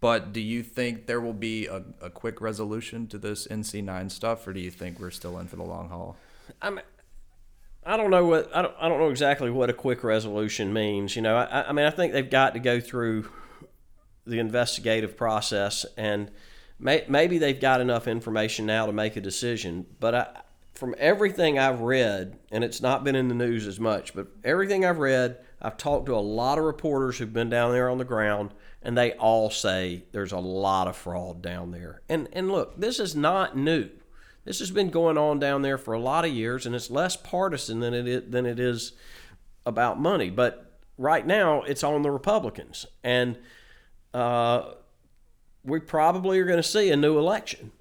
but 0.00 0.32
do 0.32 0.40
you 0.40 0.62
think 0.62 1.06
there 1.06 1.20
will 1.20 1.32
be 1.32 1.66
a, 1.66 1.82
a 2.00 2.10
quick 2.10 2.40
resolution 2.40 3.06
to 3.08 3.18
this 3.18 3.46
NC9 3.48 4.10
stuff, 4.10 4.46
or 4.46 4.52
do 4.52 4.60
you 4.60 4.70
think 4.70 5.00
we're 5.00 5.10
still 5.10 5.38
in 5.38 5.48
for 5.48 5.56
the 5.56 5.64
long 5.64 5.88
haul? 5.88 6.16
I'm, 6.62 6.80
I 7.84 7.96
don't 7.96 8.10
know 8.10 8.24
what 8.24 8.54
I 8.54 8.62
don't, 8.62 8.74
I 8.80 8.88
don't 8.88 8.98
know 8.98 9.10
exactly 9.10 9.50
what 9.50 9.70
a 9.70 9.72
quick 9.72 10.04
resolution 10.04 10.72
means. 10.72 11.16
You 11.16 11.22
know, 11.22 11.36
I, 11.36 11.68
I 11.68 11.72
mean, 11.72 11.86
I 11.86 11.90
think 11.90 12.12
they've 12.12 12.28
got 12.28 12.54
to 12.54 12.60
go 12.60 12.80
through 12.80 13.30
the 14.26 14.38
investigative 14.38 15.16
process, 15.16 15.84
and 15.96 16.30
may, 16.78 17.04
maybe 17.08 17.38
they've 17.38 17.58
got 17.58 17.80
enough 17.80 18.06
information 18.06 18.66
now 18.66 18.86
to 18.86 18.92
make 18.92 19.16
a 19.16 19.20
decision. 19.20 19.86
But 19.98 20.14
I, 20.14 20.26
from 20.74 20.94
everything 20.98 21.58
I've 21.58 21.80
read, 21.80 22.38
and 22.52 22.62
it's 22.62 22.80
not 22.80 23.02
been 23.02 23.16
in 23.16 23.26
the 23.26 23.34
news 23.34 23.66
as 23.66 23.80
much, 23.80 24.14
but 24.14 24.28
everything 24.44 24.84
I've 24.84 24.98
read, 24.98 25.38
I've 25.60 25.76
talked 25.76 26.06
to 26.06 26.14
a 26.14 26.18
lot 26.18 26.58
of 26.58 26.64
reporters 26.64 27.18
who've 27.18 27.32
been 27.32 27.50
down 27.50 27.72
there 27.72 27.90
on 27.90 27.98
the 27.98 28.04
ground 28.04 28.52
and 28.82 28.96
they 28.96 29.12
all 29.12 29.50
say 29.50 30.04
there's 30.12 30.32
a 30.32 30.38
lot 30.38 30.86
of 30.86 30.96
fraud 30.96 31.42
down 31.42 31.72
there. 31.72 32.02
And 32.08 32.28
and 32.32 32.50
look, 32.50 32.78
this 32.78 33.00
is 33.00 33.16
not 33.16 33.56
new. 33.56 33.90
This 34.44 34.60
has 34.60 34.70
been 34.70 34.88
going 34.88 35.18
on 35.18 35.38
down 35.38 35.62
there 35.62 35.76
for 35.76 35.92
a 35.92 36.00
lot 36.00 36.24
of 36.24 36.32
years, 36.32 36.64
and 36.64 36.74
it's 36.74 36.90
less 36.90 37.16
partisan 37.16 37.80
than 37.80 37.92
it 37.92 38.08
is, 38.08 38.30
than 38.30 38.46
it 38.46 38.58
is 38.58 38.92
about 39.66 40.00
money. 40.00 40.30
But 40.30 40.72
right 40.96 41.26
now, 41.26 41.62
it's 41.62 41.84
on 41.84 42.00
the 42.00 42.10
Republicans, 42.10 42.86
and 43.04 43.36
uh, 44.14 44.70
we 45.64 45.80
probably 45.80 46.38
are 46.38 46.46
going 46.46 46.62
to 46.62 46.62
see 46.62 46.90
a 46.90 46.96
new 46.96 47.18
election. 47.18 47.72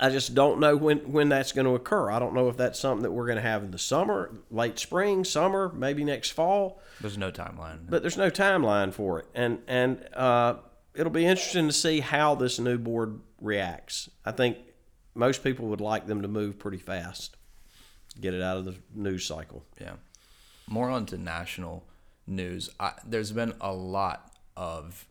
I 0.00 0.10
just 0.10 0.34
don't 0.34 0.60
know 0.60 0.76
when, 0.76 0.98
when 1.10 1.28
that's 1.28 1.50
going 1.50 1.66
to 1.66 1.74
occur. 1.74 2.10
I 2.10 2.20
don't 2.20 2.32
know 2.32 2.48
if 2.48 2.56
that's 2.56 2.78
something 2.78 3.02
that 3.02 3.10
we're 3.10 3.26
going 3.26 3.36
to 3.36 3.42
have 3.42 3.64
in 3.64 3.72
the 3.72 3.78
summer, 3.78 4.32
late 4.50 4.78
spring, 4.78 5.24
summer, 5.24 5.72
maybe 5.74 6.04
next 6.04 6.30
fall. 6.30 6.80
There's 7.00 7.18
no 7.18 7.32
timeline. 7.32 7.80
But 7.88 8.02
there's 8.02 8.16
no 8.16 8.30
timeline 8.30 8.92
for 8.92 9.18
it. 9.18 9.26
And, 9.34 9.58
and 9.66 10.08
uh, 10.14 10.56
it'll 10.94 11.10
be 11.10 11.26
interesting 11.26 11.66
to 11.66 11.72
see 11.72 11.98
how 12.00 12.36
this 12.36 12.60
new 12.60 12.78
board 12.78 13.20
reacts. 13.40 14.08
I 14.24 14.30
think 14.30 14.58
most 15.14 15.42
people 15.42 15.66
would 15.66 15.80
like 15.80 16.06
them 16.06 16.22
to 16.22 16.28
move 16.28 16.60
pretty 16.60 16.78
fast, 16.78 17.36
get 18.20 18.34
it 18.34 18.42
out 18.42 18.56
of 18.56 18.66
the 18.66 18.76
news 18.94 19.24
cycle. 19.24 19.64
Yeah. 19.80 19.94
More 20.68 20.90
on 20.90 21.06
to 21.06 21.18
national 21.18 21.84
news. 22.24 22.70
I, 22.78 22.92
there's 23.04 23.32
been 23.32 23.54
a 23.60 23.72
lot 23.72 24.32
of 24.56 25.06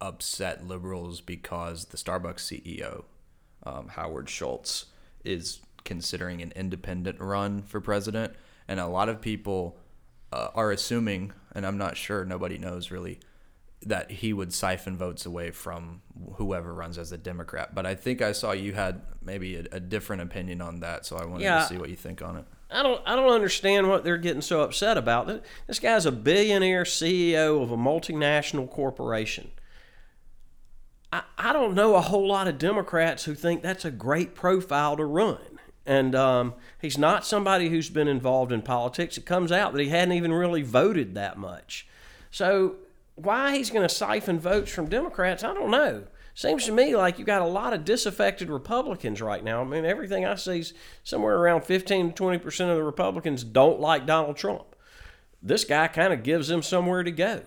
upset 0.00 0.66
liberals 0.66 1.20
because 1.20 1.86
the 1.86 1.96
Starbucks 1.96 2.40
CEO 2.40 3.04
um, 3.64 3.88
Howard 3.88 4.28
Schultz 4.28 4.86
is 5.24 5.60
considering 5.84 6.40
an 6.42 6.52
independent 6.56 7.20
run 7.20 7.62
for 7.62 7.80
president, 7.80 8.34
and 8.68 8.78
a 8.80 8.86
lot 8.86 9.08
of 9.08 9.20
people 9.20 9.76
uh, 10.32 10.48
are 10.54 10.70
assuming, 10.70 11.32
and 11.54 11.66
I'm 11.66 11.78
not 11.78 11.96
sure, 11.96 12.24
nobody 12.24 12.58
knows 12.58 12.90
really, 12.90 13.20
that 13.84 14.10
he 14.12 14.32
would 14.32 14.52
siphon 14.54 14.96
votes 14.96 15.26
away 15.26 15.50
from 15.50 16.02
whoever 16.36 16.72
runs 16.72 16.98
as 16.98 17.10
a 17.10 17.18
Democrat. 17.18 17.74
But 17.74 17.84
I 17.84 17.96
think 17.96 18.22
I 18.22 18.30
saw 18.32 18.52
you 18.52 18.72
had 18.72 19.02
maybe 19.20 19.56
a, 19.56 19.64
a 19.72 19.80
different 19.80 20.22
opinion 20.22 20.60
on 20.62 20.80
that, 20.80 21.04
so 21.04 21.16
I 21.16 21.24
wanted 21.24 21.42
Yeah. 21.44 21.58
to 21.62 21.66
see 21.66 21.78
what 21.78 21.90
you 21.90 21.96
think 21.96 22.22
on 22.22 22.36
it. 22.36 22.44
I 22.70 22.82
don't 22.82 23.02
I 23.04 23.16
don't 23.16 23.30
understand 23.30 23.88
what 23.90 24.02
they're 24.02 24.16
getting 24.16 24.40
so 24.40 24.62
upset 24.62 24.96
about. 24.96 25.42
This 25.66 25.78
guy's 25.78 26.06
a 26.06 26.12
billionaire 26.12 26.84
CEO 26.84 27.62
of 27.62 27.70
a 27.70 27.76
multinational 27.76 28.70
corporation. 28.70 29.50
I, 31.12 31.52
don't 31.52 31.74
know 31.74 31.94
a 31.94 32.00
whole 32.00 32.26
lot 32.26 32.48
of 32.48 32.56
Democrats 32.56 33.24
who 33.24 33.34
think 33.34 33.62
that's 33.62 33.84
a 33.84 33.90
great 33.90 34.34
profile 34.34 34.96
to 34.96 35.04
run. 35.04 35.58
And 35.84 36.14
um, 36.14 36.54
he's 36.80 36.96
not 36.96 37.26
somebody 37.26 37.68
who's 37.68 37.90
been 37.90 38.08
involved 38.08 38.52
in 38.52 38.62
politics. 38.62 39.18
It 39.18 39.26
comes 39.26 39.52
out 39.52 39.72
that 39.72 39.82
he 39.82 39.88
hadn't 39.88 40.14
even 40.14 40.32
really 40.32 40.62
voted 40.62 41.14
that 41.14 41.36
much. 41.36 41.86
So 42.30 42.76
why 43.14 43.56
he's 43.56 43.70
going 43.70 43.86
to 43.86 43.94
siphon 43.94 44.38
votes 44.38 44.72
from 44.72 44.88
Democrats, 44.88 45.44
I 45.44 45.52
don't 45.52 45.70
know. 45.70 46.04
Seems 46.34 46.64
to 46.64 46.72
me 46.72 46.96
like 46.96 47.18
you've 47.18 47.26
got 47.26 47.42
a 47.42 47.46
lot 47.46 47.74
of 47.74 47.84
disaffected 47.84 48.48
Republicans 48.48 49.20
right 49.20 49.44
now. 49.44 49.60
I 49.60 49.64
mean, 49.64 49.84
everything 49.84 50.24
I 50.24 50.36
see 50.36 50.60
is 50.60 50.72
somewhere 51.04 51.36
around 51.36 51.64
15 51.64 52.08
to 52.08 52.14
20 52.14 52.38
percent 52.38 52.70
of 52.70 52.76
the 52.76 52.82
Republicans 52.82 53.44
don't 53.44 53.80
like 53.80 54.06
Donald 54.06 54.36
Trump. 54.36 54.74
This 55.42 55.64
guy 55.64 55.88
kind 55.88 56.12
of 56.12 56.22
gives 56.22 56.48
them 56.48 56.62
somewhere 56.62 57.02
to 57.02 57.10
go. 57.10 57.42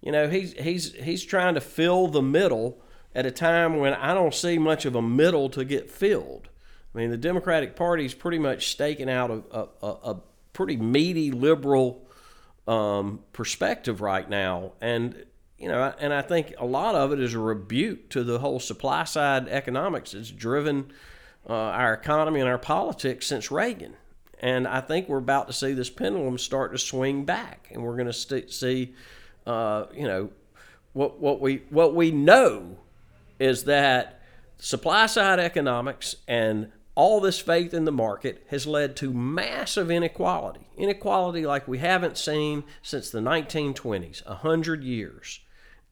You 0.00 0.12
know, 0.12 0.30
he's 0.30 0.54
he's 0.54 0.94
he's 0.94 1.24
trying 1.24 1.54
to 1.54 1.60
fill 1.60 2.08
the 2.08 2.22
middle 2.22 2.80
at 3.16 3.24
a 3.24 3.30
time 3.30 3.78
when 3.78 3.94
I 3.94 4.12
don't 4.12 4.34
see 4.34 4.58
much 4.58 4.84
of 4.84 4.94
a 4.94 5.00
middle 5.00 5.48
to 5.50 5.64
get 5.64 5.90
filled. 5.90 6.50
I 6.94 6.98
mean, 6.98 7.10
the 7.10 7.16
Democratic 7.16 7.74
Party 7.74 8.04
is 8.04 8.12
pretty 8.12 8.38
much 8.38 8.68
staking 8.68 9.08
out 9.08 9.30
a, 9.30 9.42
a, 9.50 9.68
a, 9.82 9.88
a 10.12 10.20
pretty 10.52 10.76
meaty 10.76 11.30
liberal 11.30 12.06
um, 12.68 13.20
perspective 13.32 14.02
right 14.02 14.28
now, 14.28 14.72
and 14.82 15.24
you 15.56 15.68
know, 15.68 15.94
and 15.98 16.12
I 16.12 16.20
think 16.20 16.52
a 16.58 16.66
lot 16.66 16.94
of 16.94 17.12
it 17.12 17.20
is 17.20 17.32
a 17.32 17.38
rebuke 17.38 18.10
to 18.10 18.22
the 18.22 18.38
whole 18.38 18.60
supply 18.60 19.04
side 19.04 19.48
economics 19.48 20.12
that's 20.12 20.30
driven 20.30 20.92
uh, 21.48 21.54
our 21.54 21.94
economy 21.94 22.40
and 22.40 22.48
our 22.50 22.58
politics 22.58 23.26
since 23.26 23.50
Reagan. 23.50 23.94
And 24.40 24.68
I 24.68 24.82
think 24.82 25.08
we're 25.08 25.16
about 25.16 25.46
to 25.46 25.54
see 25.54 25.72
this 25.72 25.88
pendulum 25.88 26.36
start 26.36 26.72
to 26.72 26.78
swing 26.78 27.24
back, 27.24 27.70
and 27.72 27.82
we're 27.82 27.96
going 27.96 28.08
to 28.08 28.12
st- 28.12 28.52
see, 28.52 28.94
uh, 29.46 29.86
you 29.94 30.06
know, 30.06 30.28
what 30.92 31.18
what 31.18 31.40
we 31.40 31.62
what 31.70 31.94
we 31.94 32.10
know 32.10 32.76
is 33.38 33.64
that 33.64 34.20
supply 34.58 35.06
side 35.06 35.38
economics 35.38 36.16
and 36.26 36.72
all 36.94 37.20
this 37.20 37.38
faith 37.38 37.74
in 37.74 37.84
the 37.84 37.92
market 37.92 38.44
has 38.48 38.66
led 38.66 38.96
to 38.96 39.12
massive 39.12 39.90
inequality. 39.90 40.66
Inequality 40.78 41.44
like 41.46 41.68
we 41.68 41.78
haven't 41.78 42.16
seen 42.16 42.64
since 42.82 43.10
the 43.10 43.20
1920s, 43.20 44.26
100 44.26 44.82
years. 44.82 45.40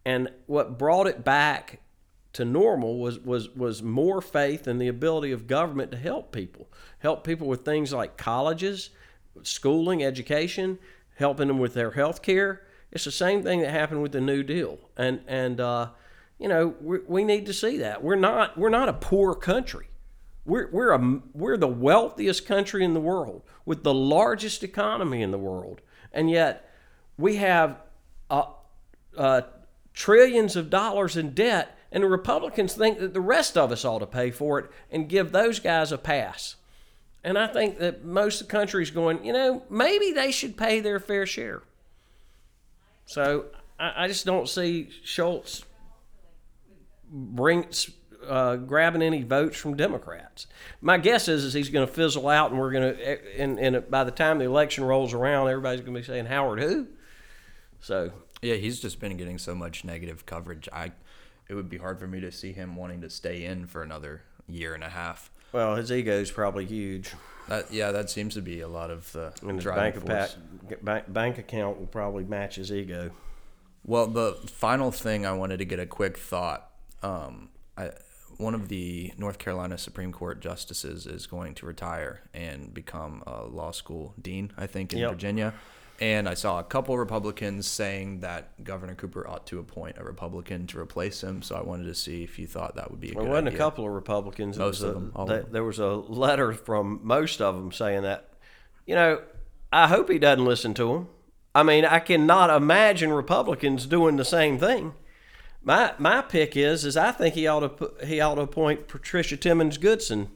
And 0.07 0.31
what 0.47 0.79
brought 0.79 1.07
it 1.07 1.23
back 1.23 1.81
to 2.33 2.45
normal 2.45 2.99
was, 2.99 3.19
was, 3.21 3.51
was 3.51 3.83
more 3.83 4.21
faith 4.21 4.67
in 4.67 4.79
the 4.79 4.89
ability 4.89 5.31
of 5.31 5.47
government 5.47 5.91
to 5.93 5.99
help 5.99 6.33
people. 6.33 6.69
Help 6.99 7.23
people 7.23 7.47
with 7.47 7.65
things 7.65 7.93
like 7.93 8.17
colleges, 8.17 8.91
schooling, 9.43 10.03
education, 10.03 10.79
helping 11.17 11.49
them 11.49 11.59
with 11.59 11.75
their 11.75 11.93
health 11.93 12.23
care. 12.23 12.63
It's 12.91 13.05
the 13.05 13.13
same 13.13 13.43
thing 13.43 13.61
that 13.61 13.71
happened 13.71 14.03
with 14.03 14.13
the 14.13 14.21
New 14.21 14.43
Deal. 14.43 14.79
And, 14.97 15.21
and 15.27 15.61
uh, 15.61 15.91
you 16.39 16.49
know, 16.49 16.75
we, 16.81 16.99
we 17.07 17.25
need 17.25 17.47
to 17.47 17.53
see 17.53 17.79
that. 17.79 18.03
We're 18.03 18.17
not, 18.17 18.59
we're 18.59 18.69
not 18.69 18.89
a 18.89 18.93
poor 18.93 19.35
country. 19.35 19.87
We're, 20.45 20.69
we're, 20.71 20.93
a, 20.93 21.21
we're 21.33 21.57
the 21.57 21.69
wealthiest 21.69 22.47
country 22.47 22.85
in 22.85 22.93
the 22.93 23.01
world 23.01 23.43
with 23.65 23.83
the 23.83 23.95
largest 23.95 24.63
economy 24.63 25.23
in 25.23 25.31
the 25.31 25.39
world. 25.39 25.81
And 26.13 26.31
yet 26.31 26.71
we 27.17 27.37
have 27.37 27.79
uh, 28.29 28.45
uh, 29.17 29.43
trillions 29.95 30.57
of 30.57 30.71
dollars 30.71 31.17
in 31.17 31.31
debt, 31.31 31.79
and 31.91 32.03
the 32.03 32.09
Republicans 32.09 32.75
think 32.75 32.99
that 32.99 33.15
the 33.15 33.21
rest 33.21 33.57
of 33.57 33.73
us 33.73 33.85
ought 33.85 34.01
to 34.01 34.07
pay 34.07 34.31
for 34.31 34.59
it 34.59 34.71
and 34.91 35.09
give 35.09 35.33
those 35.33 35.61
guys 35.61 35.93
a 35.93 35.99
pass. 35.99 36.57
And 37.23 37.39
I 37.39 37.47
think 37.47 37.79
that 37.79 38.05
most 38.05 38.43
of 38.43 38.49
the 38.49 38.51
country's 38.51 38.91
going, 38.91 39.25
you 39.25 39.33
know, 39.33 39.63
maybe 39.71 40.13
they 40.13 40.31
should 40.31 40.59
pay 40.59 40.81
their 40.81 41.01
fair 41.01 41.25
share. 41.25 41.63
So 43.07 43.47
I, 43.79 44.05
I 44.05 44.09
just 44.09 44.27
don't 44.27 44.49
see 44.49 44.91
Schultz 45.03 45.65
bring 47.15 47.67
uh, 48.29 48.57
grabbing 48.57 49.03
any 49.03 49.23
votes 49.23 49.57
from 49.57 49.77
Democrats. 49.77 50.47
My 50.81 50.99
guess 50.99 51.29
is, 51.29 51.45
is 51.45 51.55
he's 51.55 51.69
going 51.69 51.87
to 51.87 51.93
fizzle 51.93 52.29
out, 52.29 52.51
and 52.51 52.61
we're 52.61 52.73
going 52.73 52.97
to, 52.97 53.41
and, 53.41 53.59
and 53.59 53.89
by 53.91 54.05
the 54.05 54.11
time 54.11 54.39
the 54.39 54.45
election 54.47 54.85
rolls 54.85 55.15
around, 55.15 55.49
everybody's 55.49 55.81
going 55.81 55.95
to 55.95 56.01
be 56.01 56.07
saying 56.07 56.27
Howard 56.27 56.61
who. 56.61 56.89
So 57.81 58.13
Yeah, 58.43 58.55
he's 58.55 58.81
just 58.81 59.01
been 59.01 59.17
getting 59.17 59.39
so 59.39 59.55
much 59.55 59.85
negative 59.85 60.27
coverage. 60.27 60.69
I, 60.73 60.93
it 61.49 61.55
would 61.55 61.69
be 61.69 61.79
hard 61.79 61.99
for 61.99 62.07
me 62.07 62.21
to 62.21 62.33
see 62.33 62.53
him 62.53 62.77
wanting 62.77 63.03
to 63.03 63.11
stay 63.11 63.45
in 63.45 63.67
for 63.67 63.83
another 63.83 64.23
year 64.49 64.75
and 64.75 64.83
a 64.83 64.89
half. 64.91 65.31
well, 65.53 65.77
his 65.77 65.93
ego's 65.93 66.31
probably 66.31 66.65
huge, 66.65 67.13
That 67.49 67.73
yeah, 67.73 67.93
that 67.93 68.11
seems 68.11 68.35
to 68.35 68.43
be 68.43 68.61
a 68.61 68.69
lot 68.69 68.91
of 68.91 69.13
the 69.13 69.33
and 69.43 69.53
his 69.57 69.63
driving 69.65 70.03
bank, 70.05 70.31
force. 70.77 71.03
bank 71.09 71.39
account 71.39 71.79
will 71.79 71.87
probably 71.87 72.25
match 72.25 72.57
his 72.57 72.73
ego. 72.73 73.11
Well, 73.87 74.07
the 74.07 74.33
final 74.47 74.91
thing 74.91 75.27
I 75.27 75.33
wanted 75.33 75.59
to 75.59 75.67
get 75.67 75.79
a 75.79 75.87
quick 75.87 76.17
thought. 76.17 76.71
Um, 77.05 77.49
I, 77.77 77.91
one 78.39 78.55
of 78.55 78.69
the 78.69 79.13
North 79.19 79.39
Carolina 79.39 79.79
Supreme 79.79 80.13
Court 80.13 80.41
justices 80.41 81.07
is 81.07 81.27
going 81.27 81.55
to 81.57 81.67
retire 81.67 82.23
and 82.33 82.73
become 82.75 83.23
a 83.27 83.45
law 83.45 83.71
school 83.71 84.15
dean, 84.21 84.51
I 84.57 84.67
think, 84.67 84.93
in 84.93 84.99
Yep. 85.01 85.11
Virginia. 85.11 85.55
And 86.01 86.29
I 86.29 86.35
saw 86.35 86.59
a 86.59 86.65
couple 86.65 86.99
Republicans 86.99 87.69
saying 87.69 88.21
that 88.21 88.65
Governor 88.65 88.97
Cooper 88.97 89.29
ought 89.29 89.47
to 89.47 89.61
appoint 89.61 89.97
a 89.99 90.03
Republican 90.05 90.67
to 90.69 90.81
replace 90.81 91.23
him. 91.23 91.41
So 91.43 91.55
I 91.55 91.63
wanted 91.63 91.85
to 91.85 91.95
see 91.95 92.25
if 92.25 92.37
you 92.37 92.49
thought 92.49 92.75
that 92.75 92.91
would 92.91 92.99
be 93.01 93.11
a 93.11 93.15
There 93.15 93.23
good 93.23 93.29
wasn't 93.31 93.49
idea. 93.49 93.59
a 93.59 93.63
couple 93.63 93.85
of 93.87 93.93
Republicans. 93.93 94.59
Most 94.59 94.83
of 94.83 94.91
a- 94.91 94.93
them, 94.95 95.13
all 95.15 95.23
of 95.23 95.29
them. 95.29 95.47
There 95.53 95.63
was 95.63 95.79
a 95.79 95.87
letter 95.95 96.53
from 96.53 96.99
most 97.05 97.41
of 97.41 97.55
them 97.55 97.71
saying 97.71 98.03
that, 98.03 98.29
you 98.87 98.97
know, 98.97 99.21
I 99.73 99.87
hope 99.87 100.11
he 100.11 100.19
doesn't 100.19 100.45
listen 100.45 100.75
to 100.75 100.89
them. 100.95 101.09
I 101.55 101.63
mean, 101.63 101.85
I 101.85 102.01
cannot 102.01 102.51
imagine 102.51 103.13
Republicans 103.13 103.87
doing 103.87 104.17
the 104.17 104.25
same 104.25 104.59
thing. 104.59 104.95
My 105.65 105.95
my 105.99 106.21
pick 106.21 106.57
is 106.57 106.85
is 106.85 106.97
I 106.97 107.11
think 107.11 107.35
he 107.35 107.47
ought 107.47 107.61
to 107.61 107.69
put, 107.71 108.05
he 108.05 108.21
ought 108.21 108.35
to 108.35 108.43
appoint 108.43 108.87
Patricia 108.87 109.37
Timmons 109.37 109.79
Goodson 109.79 110.29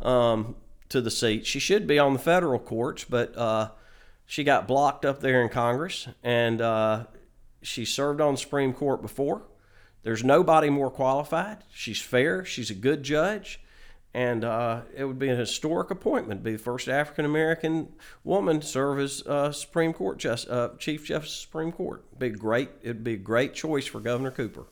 um, 0.00 0.56
to 0.88 1.00
the 1.00 1.10
seat. 1.10 1.46
She 1.46 1.58
should 1.58 1.86
be 1.86 1.98
on 1.98 2.14
the 2.14 2.18
federal 2.18 2.58
courts, 2.58 3.04
but 3.04 3.36
uh, 3.36 3.70
she 4.24 4.44
got 4.44 4.66
blocked 4.66 5.04
up 5.04 5.20
there 5.20 5.42
in 5.42 5.50
Congress, 5.50 6.08
and 6.22 6.60
uh, 6.60 7.04
she 7.60 7.84
served 7.84 8.20
on 8.20 8.34
the 8.34 8.38
Supreme 8.38 8.72
Court 8.72 9.02
before. 9.02 9.42
There's 10.02 10.24
nobody 10.24 10.70
more 10.70 10.90
qualified. 10.90 11.58
She's 11.72 12.00
fair. 12.00 12.44
She's 12.44 12.70
a 12.70 12.74
good 12.74 13.02
judge. 13.02 13.60
And 14.14 14.44
uh, 14.44 14.82
it 14.94 15.04
would 15.04 15.18
be 15.18 15.30
an 15.30 15.38
historic 15.38 15.90
appointment. 15.90 16.42
Be 16.42 16.52
the 16.52 16.58
first 16.58 16.86
African 16.88 17.24
American 17.24 17.88
woman 18.24 18.60
to 18.60 18.66
serve 18.66 18.98
as 18.98 19.26
uh, 19.26 19.52
Supreme 19.52 19.94
Court 19.94 20.18
just, 20.18 20.48
uh, 20.48 20.70
Chief 20.78 21.06
Justice 21.06 21.32
of 21.32 21.40
the 21.40 21.40
Supreme 21.40 21.72
Court. 21.72 22.18
Be 22.18 22.28
great. 22.28 22.68
It'd 22.82 23.02
be 23.02 23.14
a 23.14 23.18
great 23.18 23.54
choice 23.54 23.86
for 23.86 24.00
Governor 24.00 24.30
Cooper. 24.30 24.66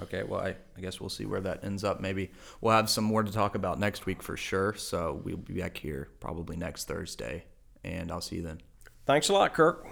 Okay, 0.00 0.24
well, 0.24 0.40
I, 0.40 0.56
I 0.76 0.80
guess 0.80 1.00
we'll 1.00 1.08
see 1.08 1.24
where 1.24 1.40
that 1.42 1.62
ends 1.62 1.84
up. 1.84 2.00
Maybe 2.00 2.32
we'll 2.60 2.74
have 2.74 2.90
some 2.90 3.04
more 3.04 3.22
to 3.22 3.30
talk 3.30 3.54
about 3.54 3.78
next 3.78 4.06
week 4.06 4.22
for 4.22 4.36
sure. 4.36 4.74
So 4.74 5.20
we'll 5.24 5.36
be 5.36 5.60
back 5.60 5.76
here 5.76 6.08
probably 6.18 6.56
next 6.56 6.88
Thursday, 6.88 7.44
and 7.84 8.10
I'll 8.10 8.20
see 8.20 8.36
you 8.36 8.42
then. 8.42 8.60
Thanks 9.06 9.28
a 9.28 9.32
lot, 9.32 9.54
Kirk. 9.54 9.86